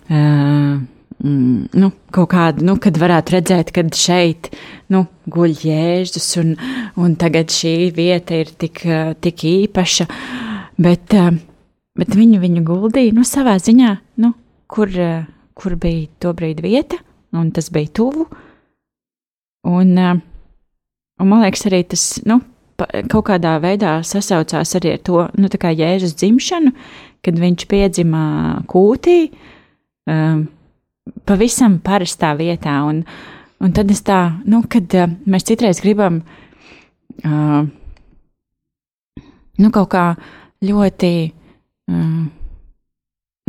Uh, 0.04 0.82
Mm, 1.24 1.70
nu, 1.72 1.88
kaut 2.12 2.26
kādu, 2.34 2.64
nu, 2.66 2.74
kad 2.82 2.98
varētu 3.00 3.36
redzēt, 3.36 3.70
ka 3.72 3.84
šeit 3.96 4.50
nu, 4.92 5.04
guļ 5.30 5.52
jēzus, 5.62 6.26
un, 6.42 6.50
un 7.00 7.14
tagad 7.16 7.54
šī 7.54 7.94
vieta 7.94 8.40
ir 8.42 8.50
tik, 8.50 8.82
eh, 8.84 9.12
tik 9.22 9.44
īpaša. 9.48 10.08
Bet, 10.84 11.14
bet 11.96 12.16
viņu, 12.18 12.40
viņu 12.42 12.64
guldīja 12.66 13.14
nu, 13.14 13.24
savā 13.24 13.54
ziņā, 13.62 13.94
nu, 14.20 14.32
kur, 14.66 14.90
kur 15.54 15.76
bija 15.80 16.10
tobrīd 16.20 16.60
vieta, 16.66 16.98
un 17.32 17.54
tas 17.54 17.70
bija 17.72 17.94
tuvu. 17.94 18.26
Un, 19.64 19.94
un 21.20 21.30
man 21.30 21.44
liekas, 21.44 21.66
arī 21.70 21.82
tas 21.88 22.06
nu, 22.28 22.40
kaut 22.78 23.28
kādā 23.30 23.54
veidā 23.62 23.98
sasaucās 24.04 24.74
arī 24.76 24.96
ar 24.96 25.04
to 25.06 25.22
nu, 25.38 25.48
Jēzus 25.48 26.16
dzimšanu, 26.20 26.74
kad 27.24 27.38
viņš 27.40 27.68
piedzima 27.70 28.24
kūtī, 28.68 29.30
um, 30.10 30.44
pavisam 31.24 31.78
parastā 31.80 32.34
vietā. 32.36 32.82
Un, 32.84 33.04
Un 33.64 33.72
tad 33.72 33.88
es 33.88 34.02
tā, 34.04 34.18
nu, 34.50 34.60
kad 34.68 34.92
mēs 35.30 35.46
citreiz 35.48 35.78
gribam, 35.80 36.18
uh, 37.24 37.62
nu, 39.56 39.70
kaut 39.72 39.88
kā 39.94 40.02
ļoti, 40.68 41.12
uh, 41.88 42.18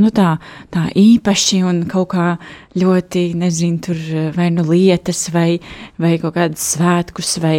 nu, 0.01 0.11
tā, 0.11 0.35
tā 0.73 0.89
īpaši 0.99 1.61
un 1.67 1.83
kaut 1.87 2.09
kā 2.11 2.27
ļoti, 2.75 3.29
nezinu, 3.39 3.81
tur 3.87 3.99
vai 4.35 4.49
nu 4.51 4.65
lietas, 4.67 5.29
vai, 5.31 5.61
vai 6.01 6.17
kaut 6.21 6.35
kādas 6.39 6.71
svētkus, 6.75 7.37
vai, 7.43 7.57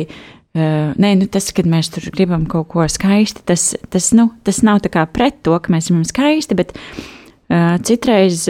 Uh, 0.56 0.94
nē, 0.96 1.10
nu 1.20 1.26
tas, 1.28 1.50
kad 1.52 1.66
mēs 1.68 1.90
tur 1.92 2.06
gribam 2.14 2.46
kaut 2.48 2.70
ko 2.72 2.84
skaisti, 2.88 3.42
tas, 3.44 3.74
tas, 3.92 4.06
nu, 4.16 4.30
tas 4.40 4.62
nav 4.64 4.78
tā 4.80 4.88
kā 4.88 5.02
pret 5.04 5.42
to, 5.44 5.52
ka 5.60 5.68
mēs 5.68 5.90
gribam 5.90 6.06
skaisti, 6.08 6.56
bet 6.56 6.70
uh, 6.72 7.74
citreiz 7.84 8.46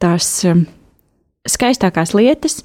tās 0.00 0.30
uh, 0.48 0.62
skaistākās 1.44 2.14
lietas 2.16 2.62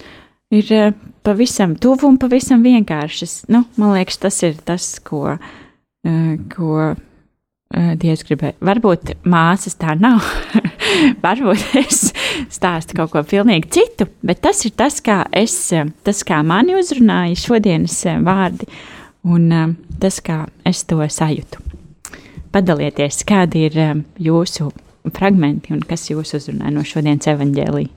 ir 0.56 0.72
uh, 0.72 0.96
pavisam 1.28 1.76
tuvu 1.76 2.08
un 2.08 2.22
pavisam 2.24 2.64
vienkāršas. 2.64 3.42
Nu, 3.52 3.66
man 3.76 3.98
liekas, 3.98 4.22
tas 4.24 4.40
ir 4.48 4.56
tas, 4.64 4.88
ko, 5.04 5.36
uh, 5.36 6.32
ko 6.56 6.96
Dievs 7.76 8.24
gribēja. 8.24 8.56
Varbūt 8.64 9.16
māsas 9.28 9.76
tā 9.80 9.96
nav. 10.00 10.24
Varbūt 11.26 11.76
es 11.82 12.06
stāstu 12.54 12.96
kaut 12.96 13.12
ko 13.12 13.24
pilnīgi 13.28 13.72
citu, 13.76 14.08
bet 14.24 14.40
tas 14.46 14.64
ir 14.68 14.76
tas, 14.80 15.02
kā 15.04 15.24
es, 15.36 15.58
tas, 16.06 16.24
kā 16.28 16.40
mani 16.46 16.78
uzrunāja 16.80 17.36
šodienas 17.42 17.98
vārdi, 18.24 18.70
un 19.28 19.50
tas, 20.00 20.22
kā 20.24 20.46
es 20.68 20.86
to 20.88 21.02
sajūtu. 21.04 21.64
Padalieties, 22.56 23.26
kādi 23.28 23.66
ir 23.68 23.80
jūsu 24.24 24.70
fragmenti 25.16 25.76
un 25.76 25.84
kas 25.86 26.08
jūs 26.10 26.36
uzrunāja 26.38 26.74
no 26.78 26.86
šodienas 26.88 27.28
evaņģēlī. 27.34 27.90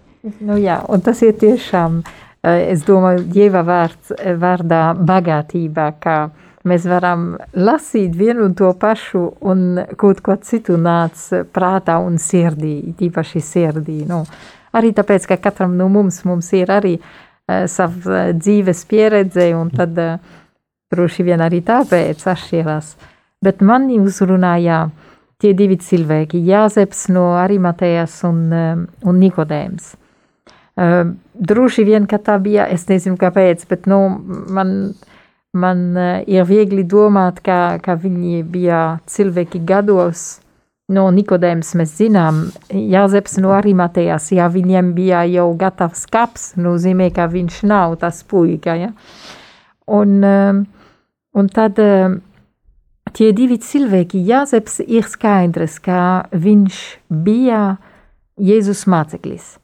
Nu 0.42 0.58
jā, 0.58 0.80
un 0.90 1.04
tas 1.06 1.23
ir 1.23 1.37
tiešām, 1.38 2.02
es 2.42 2.82
domāju, 2.87 3.23
Dieva 3.30 3.62
vārds, 3.66 4.12
vārdā 4.42 4.82
bagātībā, 4.99 5.92
kā 6.02 6.18
mēs 6.66 6.86
varam 6.88 7.36
lasīt 7.54 8.16
vienu 8.18 8.48
un 8.48 8.54
to 8.58 8.70
pašu, 8.78 9.22
un 9.46 9.82
kaut 10.00 10.22
ko 10.24 10.36
citu 10.42 10.78
nāc 10.80 11.28
prātā 11.54 11.98
un 12.02 12.18
sirdī, 12.22 12.94
tīpaši 12.98 13.42
sirdī. 13.44 14.00
Nu, 14.08 14.24
arī 14.74 14.92
tāpēc, 14.96 15.28
ka 15.30 15.38
katram 15.48 15.76
no 15.78 15.88
mums, 15.92 16.24
mums 16.28 16.50
ir 16.56 16.72
arī 16.74 16.96
uh, 16.98 17.66
sava 17.70 18.30
dzīves 18.34 18.84
pieredze, 18.90 19.50
un 19.56 19.70
tad 19.74 19.98
uh, 20.02 20.18
droši 20.92 21.26
vien 21.28 21.44
arī 21.44 21.62
tāpēc 21.66 22.26
atšķirās. 22.32 22.96
Bet 23.44 23.62
mani 23.62 24.00
uzrunāja 24.02 24.88
tie 25.38 25.52
divi 25.54 25.78
cilvēki, 25.78 26.42
Jāzeps 26.42 27.06
no 27.14 27.30
Arimatējas 27.38 28.18
un, 28.26 28.44
uh, 28.50 28.84
un 29.06 29.22
Nikodēms. 29.22 29.94
Uh, 30.78 31.14
droši 31.34 31.84
vien, 31.86 32.06
ka 32.10 32.18
tā 32.22 32.38
bija, 32.42 32.66
es 32.70 32.86
nezinu 32.90 33.18
kāpēc, 33.18 33.64
bet 33.70 33.86
nu, 33.90 34.02
man 34.54 34.74
man 35.56 35.96
uh, 35.96 36.20
ir 36.28 36.44
viegli 36.48 36.84
domāt, 36.84 37.40
ka, 37.44 37.78
ka 37.82 37.96
viņi 38.00 38.42
bija 38.44 38.98
cilvēki 39.08 39.62
gados. 39.68 40.40
No 40.88 41.10
Nikodēmas 41.12 41.74
mēs 41.76 41.98
zinām, 41.98 42.46
Jāzeps 42.72 43.36
no 43.42 43.52
Arimatējas, 43.52 44.30
ja 44.32 44.46
viņiem 44.48 44.94
bija 44.96 45.26
jau 45.28 45.50
gatavs 45.60 46.06
kaps, 46.08 46.54
nozīmē, 46.56 47.10
ka 47.12 47.26
viņš 47.28 47.60
nav 47.68 47.98
tas 48.00 48.22
puika. 48.24 48.76
Ja? 48.76 48.94
Un, 49.84 50.16
uh, 50.24 50.62
un 51.36 51.52
tad 51.52 51.80
uh, 51.84 52.16
tie 53.12 53.32
divi 53.36 53.60
cilvēki, 53.60 54.24
Jāzeps 54.30 54.80
ir 54.86 55.08
skaidrs, 55.08 55.76
ka 55.84 56.28
viņš 56.32 56.82
bija 57.08 57.76
Jēzus 58.38 58.86
māceklis. 58.88 59.56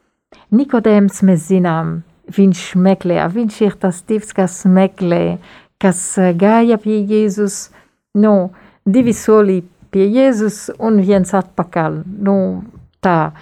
Nikodēms 0.54 1.22
mēs 1.24 1.48
zinām, 1.48 2.02
viņš 2.34 2.62
meklē, 2.80 3.20
viņš 3.32 3.60
ir 3.64 3.76
tas 3.80 4.00
tīvs, 4.06 4.32
kas 4.36 4.62
meklē, 4.68 5.38
kas 5.84 6.00
eh, 6.18 6.32
gāja 6.36 6.78
pie 6.80 7.02
Jēzus, 7.04 7.68
nu, 8.20 8.34
divi 8.84 9.14
soli 9.16 9.60
pie 9.94 10.06
Jēzus 10.08 10.68
un 10.82 11.02
viens 11.04 11.34
atpakaļ. 11.36 12.00
Nu, 12.24 12.36
tā. 13.04 13.34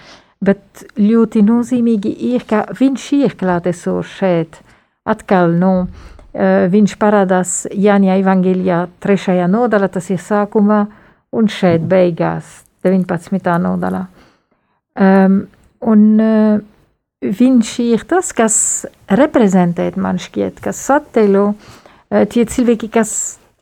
Bet 0.43 0.83
ļoti 0.99 1.45
nozīmīgi 1.47 2.13
ir, 2.33 2.47
ka 2.49 2.65
viņš 2.75 3.05
ir 3.21 3.37
klātesošs 3.39 4.17
šeit. 4.19 4.59
Atkal, 5.07 5.55
nu, 5.59 5.87
eh, 6.35 6.67
viņš 6.73 6.97
parādās 6.99 7.55
Jāņa 7.71 8.19
Evangelijā 8.23 8.83
trešajā 9.03 9.47
nodaļā, 9.51 9.93
tas 9.99 10.11
ir 10.11 10.21
sākumā, 10.23 10.83
un 11.33 11.49
šeit 11.49 11.87
beigās 11.89 12.61
19. 12.85 13.57
nodaļā. 13.63 14.03
Um, 14.93 15.37
un 15.89 16.01
uh, 16.21 16.59
viņš 17.25 17.69
ir 17.81 18.03
tas, 18.05 18.35
kas 18.37 18.57
reprezentē 19.09 19.87
man 19.97 20.19
šķiet, 20.21 20.59
kas 20.61 20.83
satelū 20.91 21.47
uh, 21.55 21.71
tie 22.13 22.45
cilvēki, 22.45 22.91
kas 22.93 23.13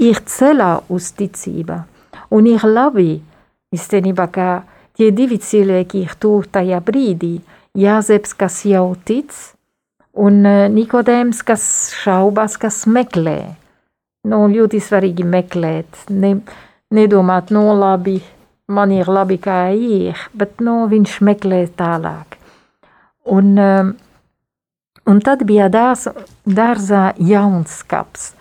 ir 0.02 0.20
ceļā 0.26 0.72
uz 0.90 1.12
ticību. 1.18 1.78
Un 2.34 2.46
ir 2.50 2.64
labi, 2.66 3.20
īstenībā, 3.74 4.26
ka 4.32 4.48
tie 4.98 5.10
divi 5.14 5.38
cilvēki 5.42 6.04
ir 6.06 6.16
tur 6.20 6.48
tajā 6.50 6.80
brīdī. 6.84 7.38
Jāzeps, 7.78 8.34
kas 8.34 8.64
jau 8.66 8.96
tic, 9.06 9.30
un 10.18 10.42
Nikodēms, 10.74 11.44
kas 11.46 11.64
šaubas, 11.94 12.56
kas 12.58 12.82
meklē. 12.90 13.54
Nu, 14.26 14.42
ļoti 14.52 14.80
svarīgi 14.82 15.24
meklēt, 15.24 16.02
ne, 16.12 16.34
nedomāt, 16.92 17.52
no 17.54 17.70
labi, 17.72 18.18
man 18.68 18.92
ir 18.92 19.08
labi, 19.08 19.38
kā 19.40 19.70
ir, 19.72 20.18
bet 20.36 20.60
no, 20.60 20.82
viņš 20.90 21.14
meklē 21.24 21.62
tālāk. 21.78 22.36
Un, 23.30 23.54
un 25.08 25.22
tad 25.24 25.46
bija 25.48 25.70
dārs, 25.72 26.08
dārzā 26.44 27.14
jauns 27.16 27.80
skaps. 27.80 28.34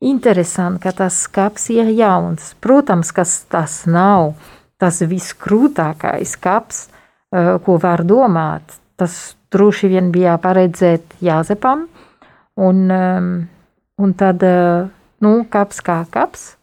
Interesanti, 0.00 0.82
ka 0.82 0.92
tas 0.92 1.24
skats 1.26 1.70
ir 1.74 1.90
jauns. 1.90 2.54
Protams, 2.62 3.10
ka 3.10 3.24
tas 3.50 3.82
nav 3.86 4.34
tas 4.78 5.00
viskrūtākais 5.02 6.36
skats, 6.36 6.88
eh, 7.32 7.58
ko 7.64 7.78
var 7.82 8.04
domāt. 8.06 8.78
Tas 8.96 9.34
droši 9.50 9.88
vien 9.88 10.12
bija 10.12 10.38
paredzēt 10.38 11.18
Jāzepam, 11.20 11.86
un, 12.56 12.90
ehm, 12.90 13.48
un 13.98 14.14
tad, 14.14 14.42
eh, 14.42 14.88
nu, 15.20 15.44
kaps 15.50 15.80
kā 15.80 16.06
kaps, 16.10 16.56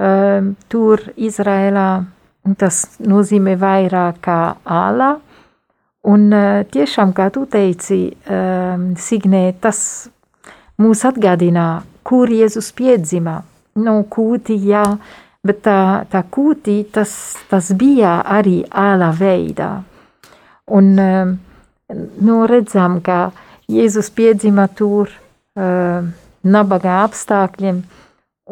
ehm, 0.00 0.54
tur 0.68 0.98
Izrēlā, 1.16 2.06
tas 2.56 2.98
nozīmē 3.00 3.56
vairāk 3.58 4.20
kā 4.20 4.56
ālā, 4.64 5.20
un 6.04 6.32
eh, 6.32 6.64
tiešām, 6.64 7.12
kā 7.12 7.32
tu 7.32 7.46
teici, 7.46 8.16
ehm, 8.26 8.94
Signē, 8.94 9.60
tas 9.60 10.08
mūs 10.78 11.04
atgādina 11.04 11.82
kur 12.08 12.30
Jēzus 12.32 12.70
piedzima. 12.72 13.42
Nu, 13.78 14.00
kūti, 14.10 14.56
jā, 14.70 14.84
bet 15.44 15.60
tā, 15.66 15.80
tā 16.10 16.22
kūti, 16.32 16.80
tas, 16.92 17.12
tas 17.50 17.68
bija 17.78 18.18
arī 18.38 18.62
ālā 18.68 19.10
veidā. 19.18 19.68
Un 20.78 20.88
um, 21.04 21.36
nu, 22.24 22.40
redzam, 22.48 22.98
ka 23.04 23.28
Jēzus 23.68 24.08
piedzima 24.16 24.66
tur 24.72 25.12
uh, 25.12 26.08
nabagā 26.48 26.98
apstākļiem 27.04 27.80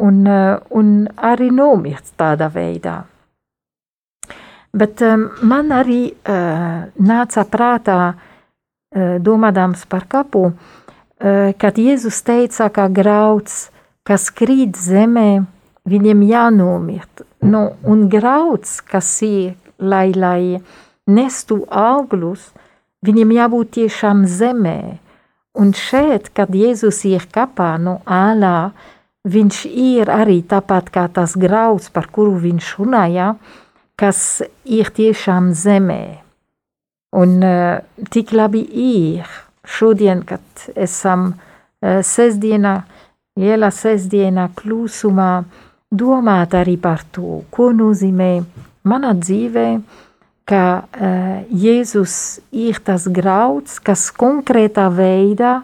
un, 0.05 0.23
uh, 0.29 0.57
un 0.77 0.95
arī 1.17 1.51
nomirst 1.51 2.15
tādā 2.21 2.53
veidā. 2.53 3.01
Bet 4.77 5.01
man 5.41 5.71
arī 5.73 6.11
nāca 7.01 7.45
prātā, 7.49 8.01
domādams 9.25 9.87
par 9.89 10.05
kapu, 10.05 10.43
uh, 10.51 10.77
Eh, 10.77 10.86
kad 11.21 11.79
Jēzus 11.81 12.21
teica, 12.27 12.69
ka 12.69 12.89
grauds, 12.93 13.71
kas 14.07 14.29
krīt 14.31 14.77
zemē, 14.77 15.47
viņiem 15.89 16.23
jānomirt. 16.27 17.25
Nu, 17.43 17.71
un 17.87 18.07
grauds, 18.13 18.81
kas 18.85 19.09
ir, 19.25 19.55
lai, 19.79 20.11
lai 20.17 20.61
nestu 21.07 21.63
augļus, 21.71 22.51
viņiem 23.07 23.35
jābūt 23.39 23.73
tiešām 23.79 24.27
zemē. 24.27 24.99
Un 25.57 25.73
šeit, 25.73 26.29
kad 26.37 26.53
Jēzus 26.53 27.05
ir 27.09 27.25
kapā 27.33 27.77
no 27.81 28.01
ālā, 28.05 28.73
viņš 29.27 29.63
ir 29.71 30.11
arī 30.13 30.43
tāpat 30.45 30.91
kā 30.93 31.07
tas 31.09 31.35
grauds, 31.39 31.89
par 31.91 32.11
kuru 32.13 32.37
viņš 32.43 32.75
runāja, 32.79 33.33
kas 33.97 34.43
ir 34.65 34.93
tiešām 34.93 35.55
zemē. 35.57 36.21
Un 37.17 37.41
uh, 37.41 37.81
tik 38.13 38.35
labi 38.37 38.61
ir 38.69 39.25
šodien, 39.67 40.23
kad 40.27 40.43
esam 40.75 41.33
uh, 41.33 42.01
sestdienā, 42.07 42.79
lielā 43.37 43.71
sestdienā 43.75 44.49
klusumā, 44.57 45.45
domāt 45.91 46.57
arī 46.57 46.77
par 46.81 47.05
to, 47.13 47.43
ko 47.51 47.71
nozīmē 47.77 48.31
manā 48.87 49.13
dzīvē, 49.19 49.69
ka 50.47 50.65
uh, 50.79 51.45
Jēzus 51.51 52.41
ir 52.55 52.81
tas 52.87 53.09
grauds, 53.11 53.81
kas 53.83 54.09
konkrētā 54.15 54.89
veidā 54.95 55.61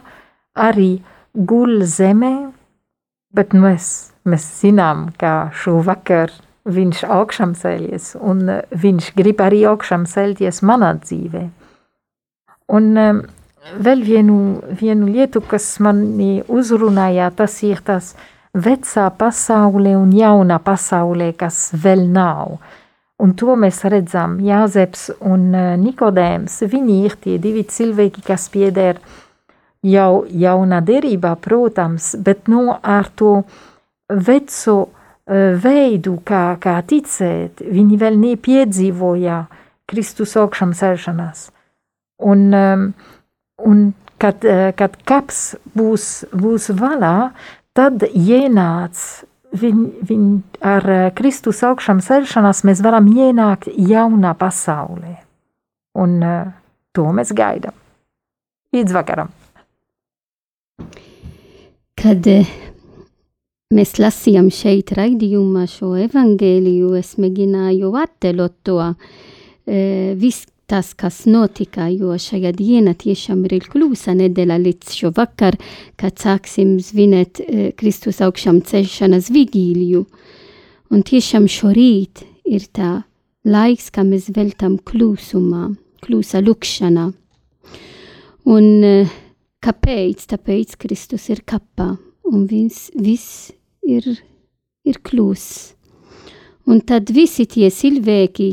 arī 0.53 0.97
guļ 1.33 1.83
zemē, 1.89 2.33
bet 3.33 3.55
mēs, 3.57 4.13
mēs 4.27 4.47
zinām, 4.61 5.07
ka 5.17 5.53
šovakar 5.55 6.33
viņš 6.63 7.03
augšām 7.11 7.55
ceļies, 7.59 8.13
un 8.21 8.45
viņš 8.71 9.11
grib 9.17 9.41
arī 9.43 9.63
augšām 9.67 10.05
celties 10.07 10.61
manā 10.63 10.93
dzīvē. 11.01 11.43
Un 12.73 12.93
vēl 13.71 14.03
vienu, 14.03 14.37
vienu 14.79 15.07
lietu, 15.07 15.41
kas 15.41 15.77
manī 15.83 16.43
uzrunāja, 16.47 17.31
tas 17.35 17.55
ir 17.63 17.81
tas 17.85 18.13
vecā 18.53 19.09
pasaule 19.17 19.95
un 19.97 20.13
jaunā 20.13 20.59
pasaule, 20.63 21.31
kas 21.37 21.71
vēl 21.73 22.07
nav. 22.13 22.57
Un 23.23 23.33
to 23.39 23.55
mēs 23.55 23.83
redzam, 23.87 24.39
Jāzeps 24.43 25.09
un 25.21 25.53
Nikodēms, 25.79 26.59
viņi 26.67 26.97
ir 27.05 27.15
tie 27.21 27.37
divi 27.39 27.63
cilvēki, 27.63 28.23
kas 28.25 28.49
pieder 28.51 28.99
jau 29.83 30.25
jaunā 30.27 30.81
derībā, 30.83 31.35
protams, 31.39 32.13
bet 32.19 32.49
no 32.51 32.79
ar 32.81 33.09
to 33.15 33.43
veco 34.09 34.77
veidu, 35.63 36.17
kā, 36.25 36.57
kā 36.59 36.77
ticēt, 36.83 37.63
viņi 37.63 37.99
vēl 38.01 38.19
nepiedzīvoja 38.19 39.43
Kristus 39.87 40.35
augšām 40.39 40.73
celšanās. 40.75 41.47
Un, 42.23 42.49
un 43.61 43.91
kad, 44.21 44.45
kad 44.77 44.97
kaps 45.07 45.53
būs, 45.75 46.25
būs 46.33 46.71
valā, 46.79 47.33
tad 47.75 48.05
ienāc 48.09 49.23
viņ, 49.53 49.79
viņ 50.09 50.25
ar 50.65 50.87
Kristus 51.17 51.61
augšām 51.65 52.01
celšanās, 52.03 52.63
mēs 52.67 52.81
varam 52.85 53.09
ienākt 53.11 53.69
jaunā 53.77 54.33
pasaulē. 54.39 55.17
Un 55.99 56.19
to 56.93 57.09
mēs 57.13 57.33
gaidām. 57.35 57.75
Līdz 58.73 58.95
vakaram! 58.95 59.29
Kad 62.03 62.25
mēs 63.73 63.93
lasījām 64.01 64.49
šeit 64.53 64.95
raidījumā 64.97 65.67
šo 65.69 65.93
evangēliju, 66.07 66.95
es 66.97 67.13
mēģināju 67.21 67.93
attēlot 68.01 68.57
to 68.65 68.79
viss 70.19 70.49
tas, 70.69 70.93
kas 70.97 71.23
notika, 71.29 71.87
jo 71.91 72.15
šajā 72.19 72.53
dienā 72.57 72.93
tiešām 72.99 73.43
ir 73.49 73.65
klusa 73.69 74.15
nedēļa 74.17 74.59
līdz 74.63 74.93
šo 74.97 75.11
vakar, 75.15 75.57
kad 75.99 76.19
sāksim 76.21 76.77
svinēt 76.83 77.41
e, 77.43 77.71
Kristus 77.77 78.21
augšām 78.23 78.61
celšanas 78.67 79.29
vigīliju. 79.33 80.05
Un 80.93 81.03
tiešām 81.03 81.49
šorīt 81.49 82.23
ir 82.45 82.67
tā 82.73 83.03
laiks, 83.45 83.89
kā 83.93 84.05
mēs 84.07 84.29
veltam 84.35 84.77
klusumā, 84.79 85.71
klusa 86.03 86.41
lukšanā. 86.43 87.09
Un 88.53 88.65
e, 88.83 88.95
kāpēc? 89.63 90.27
Tāpēc 90.33 90.77
Kristus 90.81 91.29
ir 91.33 91.43
kapā 91.47 91.93
un 92.29 92.47
viss, 92.49 92.89
viss 92.95 93.51
ir, 93.83 94.09
ir 94.87 94.99
klūss. 95.03 95.73
Un 96.63 96.79
tad 96.87 97.09
visi 97.11 97.43
tie 97.49 97.67
cilvēki, 97.73 98.47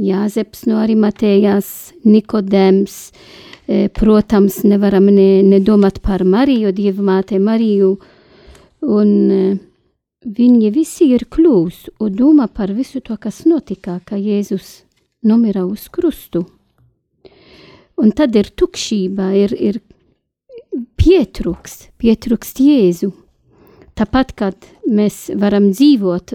Jāzeps 0.00 0.64
no 0.70 0.78
Arimatējas, 0.80 1.68
Nikodems, 2.08 2.94
protams, 3.94 4.62
nevaram 4.64 5.10
ne, 5.12 5.42
nedomāt 5.44 6.00
par 6.00 6.24
Mariju, 6.24 6.72
Dievmāte 6.72 7.38
Mariju, 7.42 7.92
un 8.88 9.10
viņi 10.24 10.70
visi 10.72 11.10
ir 11.12 11.26
klūs 11.28 11.90
un 12.00 12.16
domā 12.16 12.48
par 12.48 12.72
visu 12.72 13.02
to, 13.04 13.16
kas 13.20 13.44
notika, 13.44 14.00
ka 14.04 14.16
Jēzus 14.16 14.80
nomira 15.22 15.66
uz 15.68 15.88
krustu. 15.92 16.46
Un 18.00 18.12
tad 18.16 18.36
ir 18.36 18.48
tukšība, 18.56 19.28
ir, 19.36 19.52
ir 19.52 19.80
pietrūkst, 20.96 21.90
pietrūkst 22.00 22.62
Jēzu. 22.64 23.10
Tāpat, 24.00 24.32
kad 24.32 24.70
mēs 24.88 25.26
varam 25.36 25.68
dzīvot, 25.74 26.32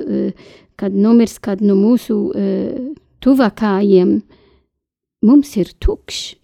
kad 0.80 0.96
nomirs 0.96 1.38
kāds 1.44 1.66
no 1.66 1.76
mūsu 1.80 2.18
tuvākajiem, 3.24 4.18
mums 5.26 5.56
ir 5.58 5.72
tukšs, 5.82 6.36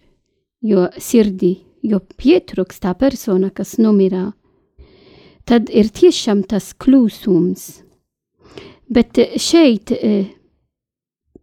jo 0.66 0.86
sirdī, 0.98 1.56
jo 1.82 2.00
pietrūkst 2.00 2.84
tā 2.84 2.94
persona, 2.98 3.50
kas 3.50 3.76
nomirā. 3.82 4.30
Tad 5.44 5.70
ir 5.74 5.90
tiešām 5.90 6.44
tas 6.46 6.70
klusums. 6.78 7.82
Bet 8.92 9.18
šeit 9.40 9.90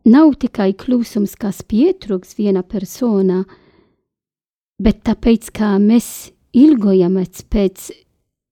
nav 0.08 0.36
tikai 0.39 0.71
klusums, 0.80 1.36
kas 1.36 1.63
pietrūks 1.67 2.38
viena 2.38 2.63
persona, 2.63 3.43
bet 4.80 5.04
tāpēc, 5.08 5.49
kā 5.52 5.75
mēs 5.82 6.32
ilgojamies 6.56 7.43
pēc 7.52 7.89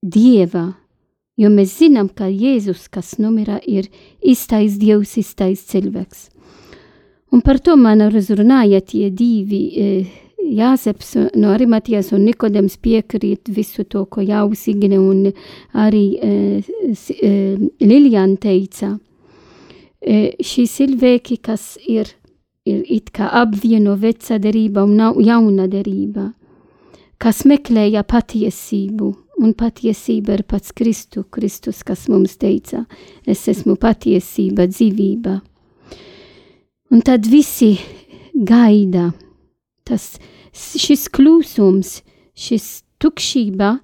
Dieva, 0.08 0.67
jo 1.38 1.50
mēs 1.54 1.78
zinām, 1.80 2.10
ka 2.10 2.30
Jēzus, 2.30 2.88
kas 2.89 3.17
numira, 3.21 3.60
ir 3.65 3.89
īstais 4.21 4.78
Dievs, 4.82 5.17
īstais 5.21 5.63
cilvēks. 5.69 6.30
Un 7.32 7.43
par 7.43 7.60
to 7.60 7.76
man 7.76 8.02
uzrunāja 8.08 8.82
tie 8.82 9.10
divi 9.12 9.62
eh, 9.76 10.15
Jāzeps 10.47 11.15
no 11.36 11.52
Arimatijas 11.52 12.13
un 12.15 12.23
Nikodems 12.23 12.78
piekrīt 12.80 13.50
visu 13.52 13.84
to, 13.84 14.06
ko 14.06 14.23
jau 14.23 14.54
Signe 14.56 15.00
un 15.00 15.26
arī 15.76 16.06
eh, 16.23 16.69
eh, 16.93 17.58
Lilian 17.84 18.38
teica. 18.38 18.95
Eh, 20.00 20.38
šī 20.39 20.67
cilvēki, 20.71 21.39
kas 21.43 21.76
ir, 21.84 22.13
ir 22.65 22.84
it 22.86 23.12
kā 23.12 23.28
apvieno 23.41 23.97
veca 24.00 24.39
derība 24.39 24.86
un 24.88 25.23
jauna 25.26 25.67
derība, 25.67 26.32
kas 27.17 27.43
meklēja 27.50 28.06
patiesību 28.08 29.12
un 29.38 29.54
patiesība 29.58 30.38
ir 30.38 30.43
pats 30.50 30.73
Kristu, 30.76 31.23
Kristus, 31.30 31.84
kas 31.86 32.08
mums 32.12 32.38
teica, 32.41 32.86
es 33.26 33.45
esmu 33.47 33.78
patiesība, 33.80 34.67
dzīvība. 34.71 35.38
Un 36.91 37.04
tad 37.06 37.28
visi 37.28 37.76
gaida 38.34 39.12
tas, 39.88 40.15
šis 40.54 41.08
klusums, 41.13 42.02
šis 42.38 42.67
tukšība, 43.02 43.78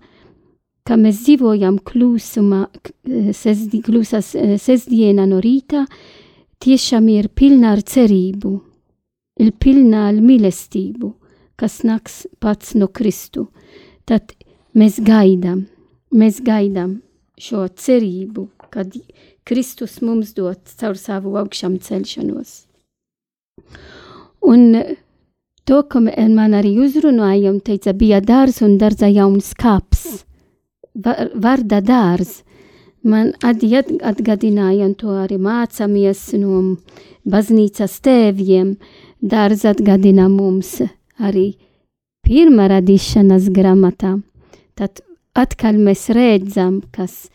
ka 0.84 0.98
mēs 1.00 1.24
dzīvojam 1.24 1.80
klusumā, 1.86 2.66
sesdi, 3.36 3.80
klusas 3.86 4.34
sestdienā 4.36 5.28
no 5.30 5.40
rīta, 5.44 5.86
tiešām 6.64 7.10
ir 7.14 7.30
pilna 7.36 7.74
ar 7.78 7.84
cerību, 7.88 8.54
ir 9.40 9.52
pilna 9.60 10.08
ar 10.10 10.20
mīlestību, 10.20 11.14
kas 11.60 11.82
nāks 11.88 12.24
pats 12.44 12.76
no 12.76 12.90
Kristu. 12.92 13.48
Tad 14.04 14.34
Mēs 14.74 14.96
gaidām, 15.06 15.68
mēs 16.10 16.40
gaidām 16.42 16.96
šo 17.38 17.68
cerību, 17.70 18.48
kad 18.74 18.96
Kristus 19.46 20.00
mums 20.02 20.32
dod 20.34 20.58
caur 20.80 20.98
savu 20.98 21.36
augšām 21.38 21.76
celšanos. 21.78 22.64
Un 24.42 24.74
to, 25.70 25.84
ko 25.86 26.02
man 26.02 26.58
arī 26.58 26.74
uzrunājām, 26.82 27.62
teica, 27.62 27.94
bija 27.94 28.18
dārs 28.26 28.64
un 28.66 28.80
dārza 28.82 29.12
jauns 29.14 29.54
kāps, 29.54 30.26
varda 30.96 31.84
dārs. 31.86 32.42
Man 33.04 33.34
atgādināja, 33.44 34.90
to 34.98 35.14
arī 35.22 35.38
mācāmies 35.38 36.26
no 36.40 36.66
baznīcas 37.30 38.02
tēviem, 38.02 38.78
dārza 39.22 39.76
atgādina 39.76 40.30
mums 40.32 40.80
arī 41.20 41.52
pirmā 42.26 42.72
radīšanas 42.72 43.52
grāmatā 43.54 44.18
tad 44.76 45.02
atkal 45.38 45.78
mēs 45.82 46.08
redzam, 46.14 46.82
kas 46.94 47.30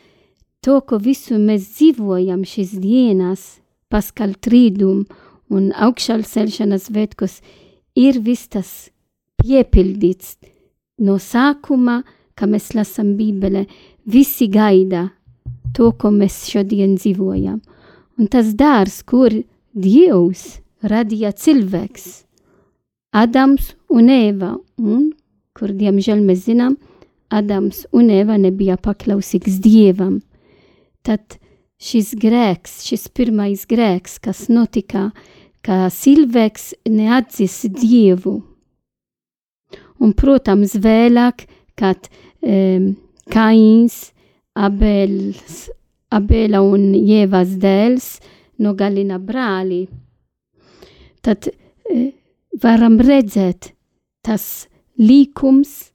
to, 0.65 0.81
ko 0.81 0.99
visu 1.03 1.39
mēs 1.39 1.67
dzīvojam 1.79 2.45
šīs 2.47 2.77
dienas, 2.83 3.59
paskal 3.89 4.35
trīdum 4.35 5.07
un 5.55 5.71
augšāl 5.73 6.25
celšanas 6.29 6.91
vetkos, 6.95 7.41
ir 7.97 8.21
viss 8.23 8.51
tas 8.53 8.71
piepildīts 9.41 10.37
no 11.03 11.19
sākuma, 11.23 12.03
ka 12.35 12.47
mēs 12.47 12.73
lasam 12.75 13.17
Bībele, 13.19 13.67
visi 14.07 14.49
gaida 14.51 15.09
to, 15.75 15.91
ko 15.93 16.11
mēs 16.15 16.45
šodien 16.51 16.97
dzīvojam. 16.99 17.61
Un 18.19 18.31
tas 18.31 18.53
dārs, 18.59 19.03
kur 19.07 19.33
Dievs 19.79 20.59
radīja 20.83 21.33
cilvēks, 21.35 22.07
Adams 23.15 23.73
un 23.91 24.11
Eva, 24.11 24.57
un 24.79 25.11
kur, 25.55 25.73
diemžēl, 25.75 26.23
mēs 26.23 26.45
zinām, 26.47 26.77
Adams 27.29 27.85
un 27.93 28.11
Eva 28.11 28.39
nebija 28.41 28.79
paklausīgs 28.81 29.59
Dievam. 29.65 30.21
Tad 31.05 31.39
šis 31.79 32.15
grēks, 32.19 32.83
šis 32.89 33.09
pirmais 33.15 33.65
grēks, 33.69 34.19
kas 34.23 34.47
notika, 34.49 35.11
ka 35.63 35.89
cilvēks 35.93 36.73
neatzis 36.89 37.61
Dievu. 37.75 38.39
Un, 39.99 40.15
protams, 40.15 40.77
vēlāk, 40.79 41.45
kad 41.79 42.09
um, 42.41 42.93
Kains, 43.31 44.13
Abels, 44.59 45.69
Abela 46.15 46.63
un 46.65 46.93
Jēvas 46.95 47.57
dēls 47.61 48.07
nogalina 48.63 49.19
brāli, 49.23 49.85
tad 51.23 51.51
uh, 51.51 52.09
varam 52.63 52.99
redzēt 53.03 53.73
tas 54.25 54.69
līkums, 54.99 55.91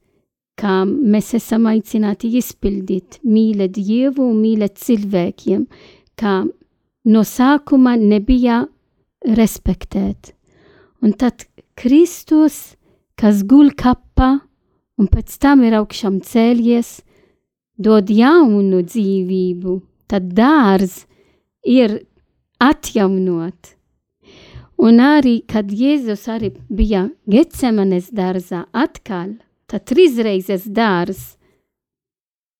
kā 0.60 0.82
mēs 0.86 1.32
esam 1.38 1.66
aicināti 1.70 2.30
izpildīt, 2.38 3.18
mīlēt 3.24 3.74
Dievu 3.78 4.28
un 4.30 4.38
mīlēt 4.42 4.78
cilvēkiem, 4.82 5.66
kā 6.20 6.44
no 7.04 7.24
sākuma 7.26 7.96
nebija 8.00 8.62
respektēt. 9.24 10.32
Un 11.04 11.12
tad 11.18 11.46
Kristus 11.74 12.76
kas 13.18 13.42
guļ 13.46 13.72
kapā 13.78 14.30
un 14.98 15.10
pēc 15.10 15.38
tam 15.42 15.64
ir 15.66 15.76
augšām 15.78 16.20
cēlies, 16.26 17.00
dod 17.78 18.10
jaunu 18.10 18.82
dzīvību, 18.86 19.78
tad 20.10 20.30
dārz 20.36 21.04
ir 21.66 22.02
atjaunot. 22.62 23.74
Un 24.84 24.98
arī, 25.00 25.38
kad 25.46 25.70
Jēzus 25.70 26.26
arī 26.30 26.50
bija 26.68 27.06
Getsemanes 27.30 28.10
dārzā 28.14 28.64
atkal, 28.74 29.36
tad 29.70 29.86
trīsreizes 29.90 30.66
dārz 30.66 31.34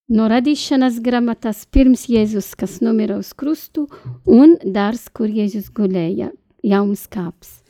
no 0.08 0.28
radīšanas 0.28 1.00
grāmatas 1.04 1.64
pirms 1.72 2.06
Jēzus, 2.10 2.52
kas 2.58 2.80
nomira 2.84 3.18
uz 3.20 3.32
krustu, 3.32 3.86
un 4.26 4.56
dārs, 4.64 5.08
kur 5.08 5.28
Jēzus 5.28 5.70
gulēja, 5.74 6.30
jauns 6.62 7.06
kāps. 7.08 7.60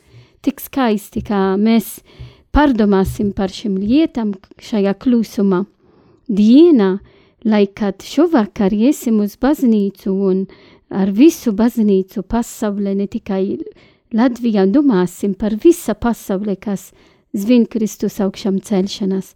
Tik 0.45 0.61
skaisti, 0.61 1.23
kā 1.25 1.55
mēs 1.57 1.99
pārdomāsim 2.55 3.31
par 3.35 3.51
šīm 3.51 3.79
lietām 3.81 4.35
šajā 4.61 4.93
klusumā. 5.01 5.63
Diena, 6.27 6.99
lai 7.45 7.65
kad 7.67 8.03
šovakar 8.05 8.73
iesim 8.73 9.19
uz 9.23 9.35
baznīcu 9.41 10.13
un 10.29 10.45
ar 10.89 11.11
visu 11.11 11.53
baznīcu 11.53 12.23
pasaulē, 12.29 12.95
ne 12.95 13.07
tikai 13.07 13.59
Latvijā, 14.15 14.65
domāsim 14.69 15.33
par 15.35 15.57
visa 15.59 15.95
pasaulē, 15.97 16.55
kas 16.61 16.91
zvin 17.35 17.67
Kristus 17.67 18.19
augšām 18.23 18.61
celšanās. 18.63 19.33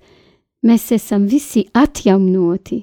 Mēs 0.65 0.89
esam 0.95 1.27
visi 1.31 1.67
atjaunoti, 1.77 2.81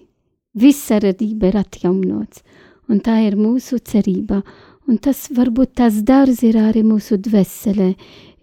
visa 0.57 1.01
radība 1.03 1.51
ir 1.51 1.59
atjaunots, 1.61 2.45
un 2.89 3.03
tā 3.05 3.19
ir 3.27 3.37
mūsu 3.37 3.81
cerība, 3.85 4.41
un 4.89 5.01
tas 5.03 5.27
varbūt 5.37 5.75
tas 5.83 6.01
dārz 6.07 6.41
ir 6.47 6.57
arī 6.61 6.85
mūsu 6.87 7.19
dveselē, 7.21 7.91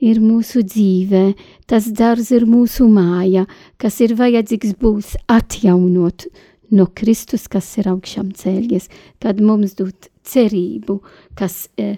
ir 0.03 0.19
mūsu 0.21 0.63
dzīve, 0.67 1.33
tas 1.69 1.87
dārz 1.87 2.33
ir 2.35 2.45
mūsu 2.49 2.89
māja, 2.91 3.45
kas 3.81 4.01
ir 4.03 4.17
vajadzīgs 4.19 4.75
būs 4.81 5.15
atjaunot 5.31 6.27
no 6.73 6.87
Kristus, 6.97 7.47
kas 7.47 7.69
ir 7.79 7.89
augšām 7.91 8.33
cēlies, 8.37 8.89
kad 9.21 9.39
mums 9.41 9.77
dod 9.79 10.09
cerību, 10.27 10.99
kas 11.37 11.67
e, 11.77 11.95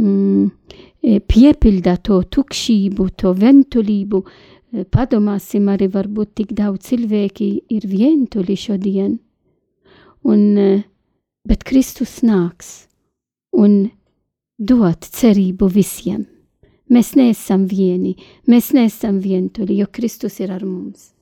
mm, 0.00 0.50
piepilda 1.06 1.96
to 2.02 2.20
tukšību, 2.22 3.08
to 3.20 3.32
ventulību. 3.38 4.22
E, 4.22 4.84
padomāsim 4.90 5.68
arī, 5.70 5.88
varbūt 5.92 6.34
tik 6.42 6.54
daudz 6.58 6.90
cilvēki 6.90 7.50
ir 7.76 7.86
vientuli 7.90 8.56
šodien. 8.58 9.18
Un, 10.26 10.42
e, 10.58 10.82
bet 11.46 11.62
Kristus 11.66 12.18
nāks 12.26 12.88
un 13.54 13.86
dod 14.58 15.06
cerību 15.06 15.68
visiem. 15.70 16.26
Mēs 16.90 17.14
neesam 17.18 17.66
vieni, 17.66 18.14
mēs 18.46 18.70
neesam 18.74 19.18
vientuli, 19.22 19.80
jo 19.80 19.88
Kristus 19.90 20.38
ir 20.42 20.52
ar 20.54 20.62
mums. 20.66 21.12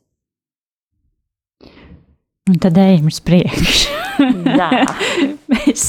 Un 2.44 2.58
tad 2.60 2.76
ejam 2.76 3.08
uz 3.08 3.22
priekšu. 3.24 3.92
mēs 5.54 5.86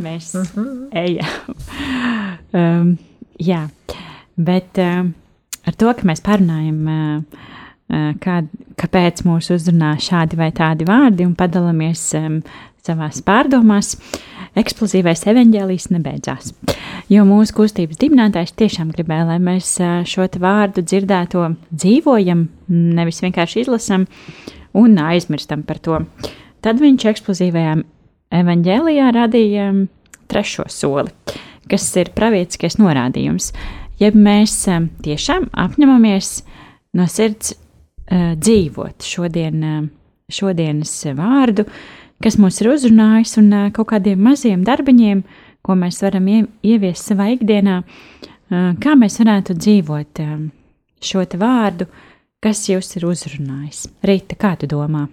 mēs 0.00 0.32
uh 0.34 0.40
mhm. 0.40 0.64
-huh. 0.64 0.88
ejam. 0.96 1.28
Um, 2.52 2.98
jā, 3.42 3.66
bet 4.36 4.80
um, 4.82 5.12
ar 5.66 5.78
to, 5.78 5.92
ka 5.94 6.08
mēs 6.08 6.22
parunājam, 6.24 6.80
uh, 6.88 7.44
uh, 7.92 8.10
kā, 8.22 8.40
kāpēc 8.78 9.24
mūs 9.26 9.50
uzrunā 9.54 9.96
šādi 10.02 10.38
vai 10.38 10.50
tādi 10.56 10.86
vārdi 10.88 11.26
un 11.26 11.36
padalāmies 11.38 12.10
savās 12.88 13.20
pārdomās, 13.24 13.96
eksplozīvais 14.58 15.26
evaņģēlijs 15.28 15.90
nebeidzās. 15.92 16.52
Jo 17.12 17.24
mūsu 17.28 17.56
kustības 17.56 18.00
dibinātājs 18.00 18.54
tiešām 18.58 18.92
gribēja, 18.94 19.26
lai 19.32 19.38
mēs 19.42 19.74
šo 20.08 20.26
vārdu 20.40 20.84
dzirdēto 20.84 21.44
dzīvojam, 21.70 22.46
nevis 22.68 23.22
vienkārši 23.24 23.64
izlasam 23.64 24.06
un 24.76 24.98
aizmirstam 25.00 25.64
par 25.68 25.80
to. 25.84 26.00
Tad 26.64 26.80
viņš 26.82 27.06
eksplozīvajām 27.12 27.84
evaņģēlijā 28.38 29.12
radīja 29.16 29.68
trešo 30.28 30.66
soli, 30.72 31.12
kas 31.70 31.86
ir 32.00 32.12
pravietiskais 32.16 32.78
norādījums. 32.80 33.52
Ja 33.98 34.10
mēs 34.14 34.54
tiešām 35.04 35.48
apņemamies 35.58 36.32
no 36.98 37.06
sirds 37.10 37.54
uh, 37.54 38.34
dzīvot 38.38 39.06
šodien, 39.06 39.64
uh, 39.64 39.80
šodienas 40.30 40.92
vārdu, 41.18 41.66
kas 42.22 42.38
mūs 42.38 42.60
ir 42.62 42.70
uzrunājis, 42.74 43.36
un 43.42 43.50
uh, 43.52 43.66
kaut 43.74 43.90
kādiem 43.92 44.22
maziem 44.22 44.62
darbiņiem, 44.66 45.24
ko 45.66 45.74
mēs 45.78 46.00
varam 46.04 46.28
ieviest 46.30 47.10
savā 47.10 47.32
ikdienā, 47.34 47.80
uh, 47.82 48.70
kā 48.80 48.94
mēs 48.98 49.18
varētu 49.22 49.58
dzīvot 49.58 50.22
uh, 50.24 50.38
šo 51.02 51.26
vārdu, 51.38 51.88
kas 52.42 52.68
jūs 52.70 52.94
ir 52.96 53.08
uzrunājis. 53.08 53.86
Rīta, 54.06 54.38
kā 54.38 54.54
tu 54.60 54.70
domā? 54.70 55.08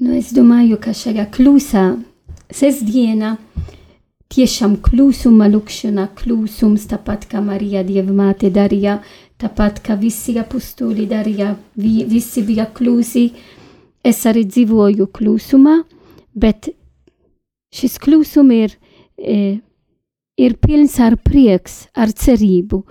Nu, 0.00 0.14
es 0.16 0.30
domāju, 0.32 0.78
ka 0.80 0.94
šajā 0.96 1.26
klusā 1.32 1.90
sestdienā 2.52 3.36
tiešām 4.30 4.76
klusuma 4.84 5.48
lūkšana, 5.50 6.08
klusums, 6.18 6.86
tāpat 6.90 7.26
kā 7.30 7.42
Marija 7.44 7.82
Dievmāte 7.86 8.50
darīja, 8.54 9.00
tāpat 9.40 9.80
kā 9.84 9.96
visi 9.98 10.36
apustuli 10.38 11.08
darīja, 11.10 11.54
vi, 11.80 12.04
visi 12.08 12.44
bija 12.46 12.68
klusi. 12.74 13.30
Es 14.06 14.22
arī 14.28 14.46
dzīvoju 14.48 15.10
klusumā, 15.12 15.80
bet 16.32 16.70
šis 17.74 17.98
klusums 18.00 18.56
ir, 18.56 18.76
e, 19.18 19.58
ir 20.40 20.56
pilns 20.62 20.96
ar 21.02 21.18
prieks, 21.20 21.82
ar 21.92 22.14
cerību, 22.14 22.84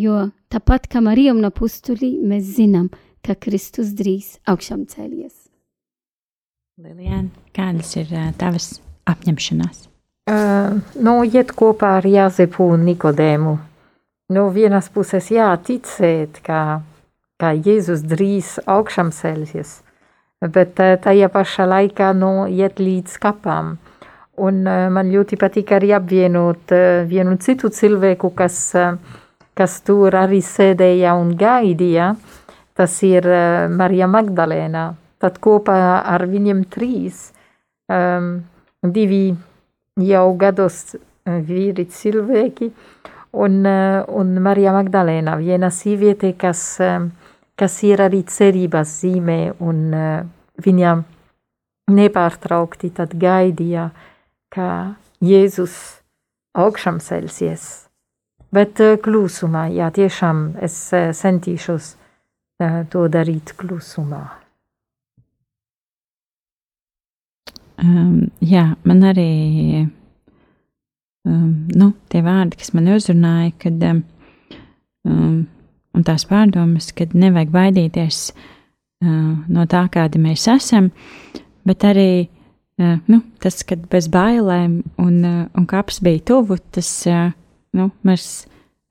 jo 0.00 0.28
tāpat 0.48 0.88
kā 0.88 1.02
Marija 1.04 1.34
un 1.34 1.44
apustuli 1.50 2.14
mēs 2.22 2.54
zinām, 2.56 2.88
ka 3.24 3.36
Kristus 3.40 3.92
drīz 3.96 4.38
augšām 4.48 4.86
cēlies. 4.88 5.34
Lilijāna, 6.80 7.30
kādas 7.54 7.94
ir 8.00 8.08
uh, 8.10 8.32
tavas 8.38 8.78
apņemšanās? 9.06 9.93
Uh, 10.24 10.78
nu, 11.04 11.18
iet 11.28 11.50
kopā 11.52 11.98
ar 11.98 12.06
Jāzepu 12.08 12.64
un 12.72 12.86
Nikodēmu. 12.88 13.50
No 14.32 14.44
vienas 14.54 14.88
puses 14.88 15.28
jāticēt, 15.28 16.38
ka, 16.46 16.80
ka 17.36 17.50
Jēzus 17.52 18.06
drīz 18.08 18.54
augšām 18.64 19.10
celsies, 19.12 19.82
bet 20.40 20.80
uh, 20.80 20.94
tajā 21.04 21.28
pašā 21.28 21.68
laikā 21.68 22.14
nu, 22.16 22.32
iet 22.48 22.80
līdz 22.80 23.20
kapām. 23.20 23.74
Un 24.40 24.64
uh, 24.64 24.88
man 24.96 25.12
ļoti 25.12 25.36
patīk 25.44 25.76
arī 25.76 25.92
apvienot 26.00 26.72
uh, 26.72 27.04
vienu 27.04 27.36
citu 27.36 27.68
cilvēku, 27.68 28.32
kas, 28.32 28.64
uh, 28.80 28.96
kas 29.52 29.78
tur 29.84 30.16
arī 30.24 30.40
sēdēja 30.40 31.18
un 31.20 31.36
gaidīja. 31.36 32.14
Tas 32.72 32.96
ir 33.04 33.28
uh, 33.28 33.68
Marija 33.68 34.08
Magdalēna. 34.08 34.94
Tad 35.20 35.36
kopā 35.44 35.82
ar 36.00 36.24
viņiem 36.32 36.64
trīs 36.72 37.26
um, 37.92 38.38
divi 38.80 39.26
jau 40.00 40.34
gados 40.38 40.94
eh, 40.94 41.40
vīri 41.46 41.86
cilvēki, 41.86 42.70
un, 43.38 43.60
eh, 43.66 44.02
un 44.08 44.34
Marija 44.42 44.74
Magdalēna, 44.74 45.36
viena 45.38 45.70
sieviete, 45.70 46.34
kas, 46.38 46.80
eh, 46.80 46.98
kas 47.56 47.82
ir 47.86 48.02
arī 48.02 48.24
cerības 48.26 48.98
zīmē, 49.02 49.54
un 49.62 49.94
viņa 50.58 50.92
nepārtraukti 51.94 52.90
tad 52.94 53.14
gaidīja, 53.14 53.90
ka 54.50 54.96
Jēzus 55.22 56.02
augšām 56.58 56.98
celsies. 57.00 57.86
Bet 58.50 58.78
klusumā, 59.02 59.68
jā, 59.70 59.90
tiešām 59.94 60.56
es 60.62 60.90
centīšos 60.90 61.94
to 62.90 63.06
darīt 63.10 63.54
klusumā. 63.58 64.43
Um, 67.82 68.28
jā, 68.44 68.68
man 68.86 69.02
arī 69.02 69.30
um, 71.26 71.66
nu, 71.74 71.90
tie 72.12 72.22
vārdi, 72.22 72.58
kas 72.60 72.70
man 72.76 72.90
uzrunāja, 72.94 73.50
kad, 73.64 73.82
um, 75.08 75.40
un 75.94 76.04
tās 76.06 76.26
pārdomas, 76.30 76.92
kad 76.94 77.16
nevajag 77.18 77.50
baidīties 77.54 78.20
uh, 78.30 79.32
no 79.50 79.66
tā, 79.70 79.84
kādi 79.90 80.22
mēs 80.22 80.46
esam, 80.52 80.92
bet 81.66 81.86
arī 81.88 82.08
uh, 82.22 83.00
nu, 83.10 83.24
tas, 83.42 83.62
kad 83.66 83.88
bez 83.90 84.06
bailēm 84.12 84.82
un, 85.02 85.16
uh, 85.24 85.40
un 85.58 85.66
kaps 85.70 85.98
bija 86.04 86.22
tuvu, 86.30 86.60
tas 86.76 86.90
uh, 87.10 87.32
nu, 87.74 87.88
mēs 88.06 88.44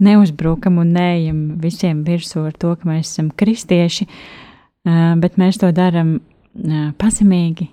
neuzbrukam 0.04 0.82
un 0.84 0.92
neejam 0.98 1.40
visiem 1.64 2.04
virsū 2.04 2.50
ar 2.50 2.60
to, 2.60 2.74
ka 2.76 2.90
mēs 2.90 3.14
esam 3.14 3.32
kristieši, 3.32 4.10
uh, 4.10 5.16
bet 5.24 5.40
mēs 5.40 5.62
to 5.64 5.72
darām 5.72 6.18
uh, 6.20 6.92
pazemīgi 7.00 7.70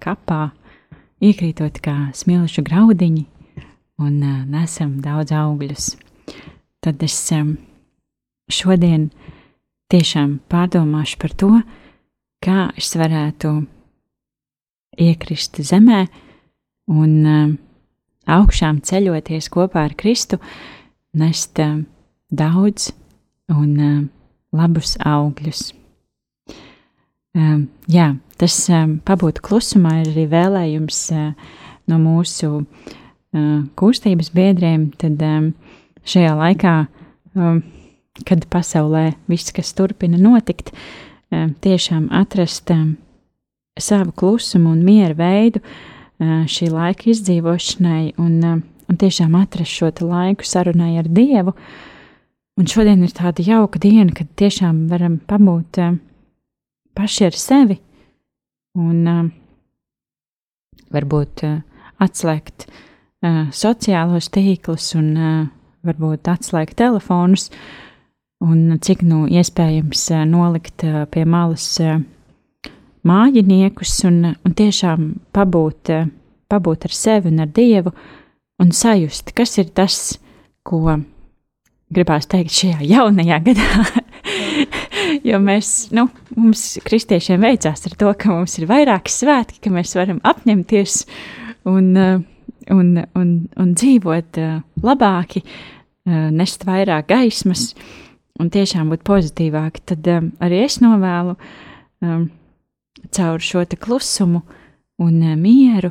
kapā, 0.00 0.50
iekrītot 1.20 1.80
kā 1.84 1.96
smilšu 2.16 2.64
graudiņi 2.64 3.26
un 4.00 4.20
nesam 4.48 5.00
daudz 5.04 5.34
augļus. 5.36 5.92
Tad 6.80 7.02
es 7.04 7.18
šodien 8.50 9.10
tiešām 9.92 10.38
pārdomāšu 10.48 11.18
par 11.20 11.34
to, 11.36 11.50
kā 12.40 12.70
es 12.80 12.94
varētu 12.96 13.52
iekrist 14.96 15.60
zemē 15.60 16.06
un 16.88 17.58
augšām 18.30 18.80
ceļoties 18.80 19.50
kopā 19.52 19.84
ar 19.90 19.96
Kristu, 19.98 20.40
nest 21.12 21.60
daudz 22.30 22.90
un 23.52 24.08
labus 24.56 24.96
augļus. 25.04 25.79
Um, 27.30 27.68
jā, 27.86 28.16
tas 28.42 28.54
um, 28.74 28.96
pabūt 29.06 29.38
klusumā 29.46 30.00
ir 30.00 30.08
arī 30.10 30.24
vēlējums 30.32 30.96
uh, 31.14 31.28
no 31.86 31.98
mūsu 32.02 32.48
uh, 32.58 33.60
kustības 33.78 34.32
biedriem. 34.34 34.88
Tad 34.98 35.22
um, 35.22 35.52
šajā 36.02 36.32
laikā, 36.40 36.72
um, 37.38 37.60
kad 38.26 38.42
pasaulē 38.50 39.12
viss, 39.30 39.54
kas 39.54 39.70
turpina 39.78 40.18
notikt, 40.18 40.72
um, 41.30 41.54
tiešām 41.62 42.08
atrast 42.18 42.74
um, 42.74 42.96
savu 43.78 44.10
klusumu 44.10 44.74
un 44.74 44.82
mieru 44.82 45.20
veidu 45.22 45.62
uh, 45.62 46.42
šī 46.50 46.72
laika 46.74 47.12
izdzīvošanai 47.14 48.16
un, 48.18 48.36
um, 48.42 48.60
un 48.90 49.02
tiešām 49.06 49.38
atrast 49.38 49.78
šo 49.78 49.94
laiku 50.02 50.42
sarunai 50.42 50.96
ar 50.98 51.06
Dievu. 51.06 51.54
Un 52.58 52.66
šodien 52.66 53.06
ir 53.06 53.14
tāda 53.14 53.46
jauka 53.46 53.78
diena, 53.78 54.10
kad 54.10 54.26
tiešām 54.34 54.88
varam 54.90 55.20
pabūt. 55.30 55.78
Uh, 55.78 56.00
paši 57.00 57.24
ar 57.30 57.36
sevi 57.38 57.78
un 58.76 58.96
uh, 59.08 59.28
varbūt 60.92 61.44
uh, 61.48 61.60
atslēgt 62.04 62.66
uh, 62.68 63.46
sociālos 63.56 64.28
tīklus 64.34 64.90
un 64.98 65.06
uh, 65.16 65.46
varbūt 65.86 66.28
atslēgt 66.28 66.76
telefonus 66.76 67.48
un 68.44 68.76
cik 68.84 69.06
nu 69.08 69.22
iespējams 69.32 70.02
uh, 70.12 70.26
nolikt 70.28 70.84
uh, 70.84 71.06
pie 71.08 71.24
malas 71.24 71.70
uh, 71.80 72.02
mājiniekus 73.08 73.94
un, 74.10 74.34
un 74.36 74.56
tiešām 74.60 75.08
pabūt, 75.32 75.94
uh, 75.96 76.10
pabūt 76.52 76.84
ar 76.90 76.96
sevi 76.98 77.32
un 77.32 77.46
ar 77.46 77.48
Dievu 77.56 77.94
un 78.60 78.76
sajust, 78.76 79.32
kas 79.32 79.56
ir 79.56 79.72
tas, 79.72 80.18
ko 80.68 80.98
gribās 81.88 82.28
teikt 82.28 82.52
šajā 82.60 82.84
jaunajā 82.92 83.40
gadā. 83.48 83.84
jo 85.26 85.38
mēs, 85.42 85.90
nu, 85.96 86.06
mums 86.36 86.78
kristiešiem 86.86 87.42
veicās 87.44 87.86
ar 87.88 87.96
to, 88.00 88.12
ka 88.18 88.32
mums 88.32 88.58
ir 88.60 88.68
vairāki 88.70 89.12
svētki, 89.12 89.60
ka 89.64 89.72
mēs 89.74 89.94
varam 89.98 90.20
apņemties 90.26 91.00
un, 91.70 91.90
uh, 91.96 92.20
un, 92.74 92.92
un, 93.18 93.32
un 93.60 93.74
dzīvot 93.74 94.40
uh, 94.40 94.60
labāki, 94.84 95.42
uh, 95.44 96.28
nest 96.34 96.64
vairāk 96.68 97.10
gaismas 97.10 97.70
un 98.40 98.48
tiešām 98.52 98.92
būt 98.92 99.04
pozitīvāki, 99.04 99.84
tad 99.92 100.06
arī 100.40 100.62
es 100.64 100.78
novēlu 100.80 101.34
caur 103.12 103.42
šo 103.44 103.66
klusumu 103.76 104.40
un 105.04 105.18
mieru 105.36 105.90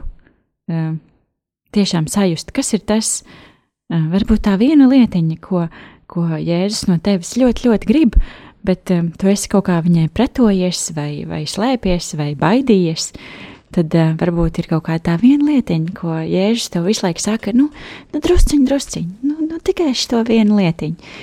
tiešām 1.69 2.07
sajust, 2.09 2.49
kas 2.55 2.73
ir 2.73 2.81
tas, 2.89 3.11
varbūt 3.89 4.47
tā 4.47 4.55
viena 4.57 4.87
lietiņa, 4.89 5.37
ko, 5.45 5.67
ko 6.09 6.25
Jēzus 6.41 6.87
no 6.89 6.97
tevis 7.05 7.35
ļoti, 7.37 7.69
ļoti 7.69 7.89
grib, 7.89 8.17
bet 8.69 8.91
um, 8.93 9.09
tu 9.17 9.29
esi 9.31 9.49
kaut 9.49 9.65
kā 9.65 9.79
viņai 9.81 10.11
pretojies, 10.13 10.91
vai, 10.93 11.23
vai 11.25 11.41
slēpies, 11.49 12.13
vai 12.19 12.33
baidījies, 12.37 13.09
tad 13.73 13.95
uh, 13.97 14.13
varbūt 14.19 14.61
ir 14.61 14.69
kaut 14.69 14.85
kā 14.85 14.99
tā 15.01 15.15
viena 15.21 15.47
lietiņa, 15.49 15.93
ko 15.97 16.19
Jēzus 16.21 16.69
tev 16.73 16.85
visu 16.89 17.07
laiku 17.07 17.23
saka, 17.23 17.53
nu, 17.57 17.69
nu 18.13 18.21
drusciņ, 18.23 18.65
drusciņ, 18.69 19.07
nu, 19.25 19.37
nu 19.49 19.61
tikai 19.65 19.91
šo 19.97 20.21
vienu 20.27 20.59
lietiņu. 20.61 21.13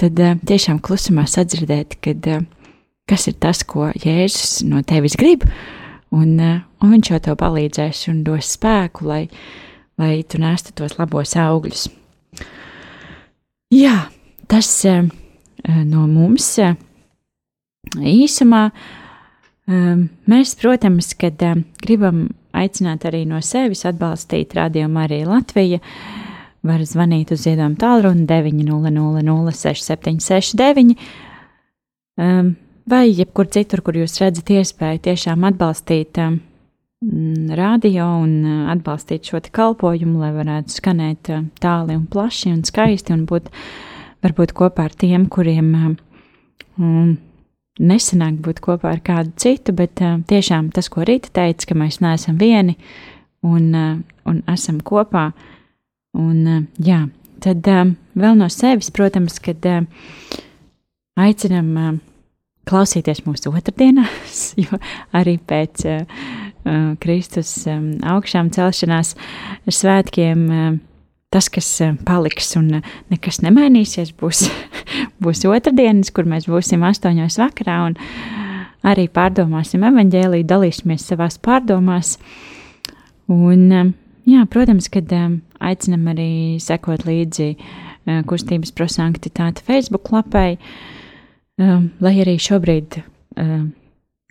Tad 0.00 0.20
uh, 0.20 0.36
tiešām 0.50 0.80
klusumā 0.84 1.24
sadzirdēt, 1.28 1.96
kad, 2.04 2.28
uh, 2.28 2.44
kas 3.08 3.28
ir 3.32 3.38
tas, 3.40 3.64
ko 3.64 3.88
Jēzus 3.96 4.60
no 4.68 4.84
tevis 4.84 5.16
grib, 5.20 5.46
un, 6.12 6.36
uh, 6.36 6.60
un 6.84 6.92
viņš 6.96 7.14
jau 7.14 7.22
tev 7.24 7.40
palīdzēs 7.40 8.10
un 8.12 8.20
dos 8.28 8.52
spēku, 8.58 9.08
lai, 9.08 9.22
lai 10.00 10.18
tu 10.28 10.42
nestu 10.42 10.76
tos 10.76 10.98
labos 11.00 11.32
augļus. 11.40 11.88
Jā, 13.70 13.96
tas 14.50 14.68
uh, 14.90 15.08
no 15.84 16.06
mums 16.06 16.58
eh, 16.58 16.74
īsumā. 17.96 18.70
Eh, 19.70 19.96
mēs, 20.30 20.54
protams, 20.60 21.14
kad 21.18 21.42
gribam 21.82 22.28
aicināt 22.52 23.06
arī 23.06 23.24
no 23.28 23.40
sevis 23.44 23.84
atbalstīt 23.88 24.54
Radio 24.58 24.88
Mariju 24.90 25.30
Latviju, 25.30 25.78
var 26.66 26.82
zvanīt 26.84 27.30
uz 27.32 27.46
ziedojumu 27.46 27.78
tālruni 27.80 28.26
900 28.28 29.54
6769 29.56 30.96
vai 32.90 33.06
jebkur 33.08 33.48
citur, 33.48 33.80
kur 33.80 33.96
jūs 33.96 34.18
redzat 34.20 34.50
iespēju 34.52 35.00
tiešām 35.06 35.46
atbalstīt 35.48 36.20
radio 37.56 38.08
un 38.20 38.66
atbalstīt 38.74 39.30
šo 39.30 39.40
kalpojumu, 39.40 40.18
lai 40.20 40.34
varētu 40.36 40.74
skanēt 40.74 41.30
tāli 41.62 41.96
un 41.96 42.04
plaši 42.10 42.52
un 42.52 42.60
skaisti 42.68 43.14
un 43.16 43.24
būt 43.30 43.48
varbūt 44.20 44.52
kopā 44.52 44.90
ar 44.90 44.92
tiem, 45.00 45.24
kuriem 45.32 45.96
um, 46.76 47.16
nesanāk 47.80 48.40
būt 48.44 48.60
kopā 48.64 48.94
ar 48.94 49.00
kādu 49.04 49.32
citu, 49.40 49.74
bet 49.76 50.02
uh, 50.04 50.18
tiešām 50.28 50.70
tas, 50.74 50.90
ko 50.92 51.04
Rīta 51.06 51.32
teica, 51.40 51.70
ka 51.70 51.78
mēs 51.78 52.00
neesam 52.04 52.38
vieni 52.40 52.76
un, 53.46 53.70
uh, 53.72 53.96
un 54.28 54.42
esam 54.50 54.80
kopā. 54.84 55.30
Un, 56.18 56.38
uh, 56.44 56.62
jā, 56.84 57.04
tad 57.44 57.66
uh, 57.70 57.86
vēl 58.18 58.38
no 58.38 58.50
sevis, 58.52 58.92
protams, 58.94 59.38
kad 59.42 59.66
uh, 59.68 59.82
aicinam 61.20 61.72
uh, 61.76 61.96
klausīties 62.68 63.24
mūsu 63.26 63.52
otrdienās, 63.54 64.44
jo 64.62 64.80
arī 65.16 65.38
pēc 65.38 65.86
uh, 65.88 66.20
uh, 66.64 66.92
Kristus 67.02 67.54
um, 67.70 67.94
augšām 68.12 68.52
celšanās 68.54 69.16
svētkiem 69.70 70.46
uh, 70.50 70.70
tas, 71.30 71.48
kas 71.52 71.68
paliks 72.06 72.56
un 72.58 72.80
nekas 73.10 73.40
nemainīsies, 73.44 74.12
būs, 74.18 74.48
būs 75.22 75.44
otrdienas, 75.48 76.12
kur 76.14 76.28
mēs 76.28 76.48
būsim 76.50 76.84
astoņos 76.86 77.38
vakarā 77.40 77.78
un 77.88 77.98
arī 78.86 79.08
pārdomāsim 79.12 79.84
evaņģēlī, 79.88 80.42
dalīsimies 80.48 81.06
savās 81.10 81.38
pārdomās. 81.42 82.16
Un, 83.30 83.66
eh, 83.72 83.92
jā, 84.26 84.46
protams, 84.50 84.88
kad 84.88 85.12
aicinam 85.60 86.08
arī 86.14 86.58
sekot 86.60 87.04
līdzi 87.06 87.54
kustības 88.26 88.72
prosanktitāte 88.72 89.62
Facebook 89.66 90.10
lapai, 90.12 90.58
lai 91.58 92.14
arī 92.22 92.36
šobrīd 92.40 93.02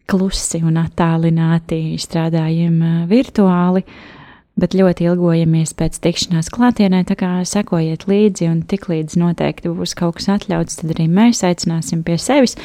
klusi 0.10 0.62
un 0.66 0.80
attālināti 0.82 1.98
strādājam 2.02 2.80
virtuāli, 3.10 3.84
bet 4.60 4.76
ļoti 4.78 5.08
ilgojamies 5.08 5.74
pēc 5.78 6.00
tikšanās 6.04 6.50
klātienē, 6.54 7.04
tā 7.08 7.16
kā 7.20 7.32
sekojiet 7.48 8.06
līdzi, 8.10 8.50
un 8.52 8.62
tiklīdz 8.70 9.18
noteikti 9.20 9.72
būs 9.74 9.96
kaut 10.00 10.20
kas 10.20 10.30
atļauts, 10.36 10.82
tad 10.82 10.94
arī 10.96 11.08
mēs 11.12 11.44
aicināsim 11.48 12.04
pie 12.08 12.18
sevis, 12.22 12.58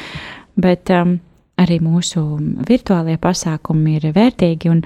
bet 0.59 0.91
um, 0.93 1.17
arī 1.61 1.79
mūsu 1.83 2.23
virtuālie 2.67 3.17
pasākumi 3.21 3.97
ir 3.99 4.09
vērtīgi 4.15 4.71
un, 4.71 4.83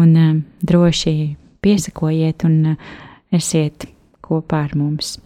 un 0.00 0.14
um, 0.18 0.38
droši 0.62 1.16
piesakojiet 1.64 2.46
un 2.48 2.74
uh, 2.74 2.94
esiet 3.34 3.88
kopā 4.24 4.64
ar 4.68 4.76
mums. 4.78 5.16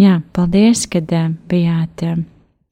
Jā, 0.00 0.18
paldies, 0.34 0.86
kad 0.90 1.10
uh, 1.14 1.30
bijāt 1.50 2.04
uh, 2.06 2.18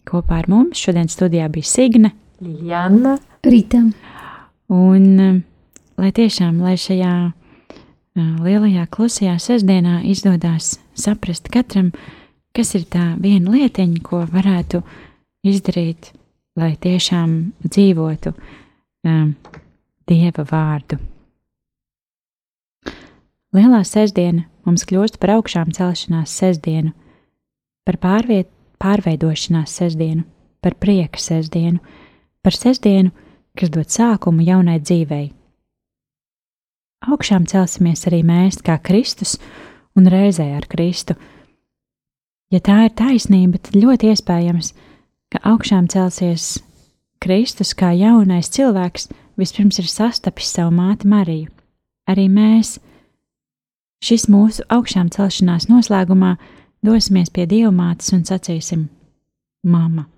kopā 0.08 0.42
ar 0.42 0.50
mums. 0.52 0.80
Šodien 0.82 1.08
studijā 1.12 1.48
bija 1.52 1.68
Signe, 1.68 2.12
Liljana, 2.42 3.16
Rīta. 3.46 3.84
Un 4.72 5.06
uh, 5.22 5.38
lai 6.00 6.10
tiešām, 6.14 6.60
lai 6.64 6.74
šajā 6.80 7.14
lielajā 8.16 8.86
klusajā 8.92 9.36
sestdienā 9.40 10.02
izdodas 10.08 10.76
saprast 10.98 11.48
katram, 11.52 11.92
kas 12.52 12.74
ir 12.76 12.84
tā 12.84 13.14
viena 13.20 13.54
lietiņa, 13.54 14.02
ko 14.04 14.24
varētu 14.28 14.82
izdarīt, 15.48 16.12
lai 16.56 16.74
tiešām 16.76 17.52
dzīvotu 17.64 18.34
um, 18.34 19.34
Dieva 20.08 20.44
vārdu. 20.44 20.98
Lielā 23.52 23.82
sestdiena 23.84 24.44
mums 24.66 24.84
kļūst 24.88 25.18
par 25.22 25.36
augšām 25.38 25.72
celšanās 25.72 26.32
sestdienu, 26.36 26.92
par 27.86 27.96
pārviet, 28.02 28.50
pārveidošanās 28.82 29.72
sestdienu, 29.78 30.24
par 30.60 30.74
prieka 30.74 31.20
sestdienu, 31.20 31.80
par 32.42 32.56
sestdienu, 32.56 33.12
kas 33.56 33.70
dod 33.72 33.92
sākumu 33.92 34.44
jaunai 34.44 34.80
dzīvei 34.82 35.30
augšām 37.10 37.46
celsimies 37.50 38.06
arī 38.10 38.22
mēs, 38.26 38.60
kā 38.64 38.78
Kristus, 38.82 39.36
un 39.98 40.08
reizē 40.10 40.48
ar 40.56 40.66
Kristu. 40.70 41.16
Ja 42.52 42.60
tā 42.60 42.84
ir 42.86 42.94
taisnība, 42.96 43.58
tad 43.58 43.78
ļoti 43.80 44.12
iespējams, 44.12 44.72
ka 45.32 45.40
augšām 45.52 45.88
celsies 45.92 46.60
Kristus 47.22 47.72
kā 47.78 47.92
jaunais 47.96 48.50
cilvēks, 48.52 49.08
vispirms 49.40 49.78
ir 49.80 49.88
sastapis 49.88 50.50
savu 50.52 50.74
māti 50.76 51.08
Mariju. 51.08 51.50
Arī 52.10 52.26
mēs, 52.28 52.76
šis 54.02 54.26
mūsu 54.32 54.66
augšām 54.72 55.12
celšanās 55.14 55.68
noslēgumā, 55.70 56.34
dosimies 56.84 57.30
pie 57.30 57.46
Dievmātes 57.46 58.12
un 58.12 58.26
sacīsim: 58.26 58.88
Māma, 59.62 60.08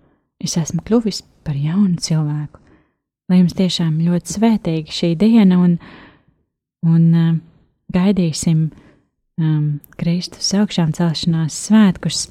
es 0.41 0.57
esmu 0.57 0.83
kļuvis 0.87 1.23
par 1.45 1.59
jaunu 1.61 2.01
cilvēku. 2.01 2.61
Lai 3.29 3.41
jums 3.41 3.55
tiešām 3.57 4.01
ļoti 4.05 4.35
svētīga 4.35 4.93
šī 4.93 5.15
diena 5.21 5.61
un 5.61 5.79
un 6.85 7.05
uh, 7.15 7.35
gaidīsim 7.95 8.69
um, 9.41 9.81
Kristus 10.01 10.53
augšām 10.59 10.93
celšanās 10.97 11.57
svētkus 11.69 12.27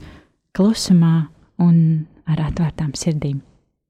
klusumā 0.55 1.27
un 1.63 2.05
ar 2.29 2.45
atvērtām 2.49 2.93
sirdīm. 2.97 3.41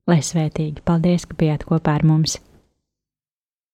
Lai 0.10 0.20
svētīgi! 0.26 0.84
Paldies, 0.84 1.28
ka 1.30 1.38
bijāt 1.40 1.68
kopā 1.70 1.98
ar 2.00 2.08
mums! 2.08 2.40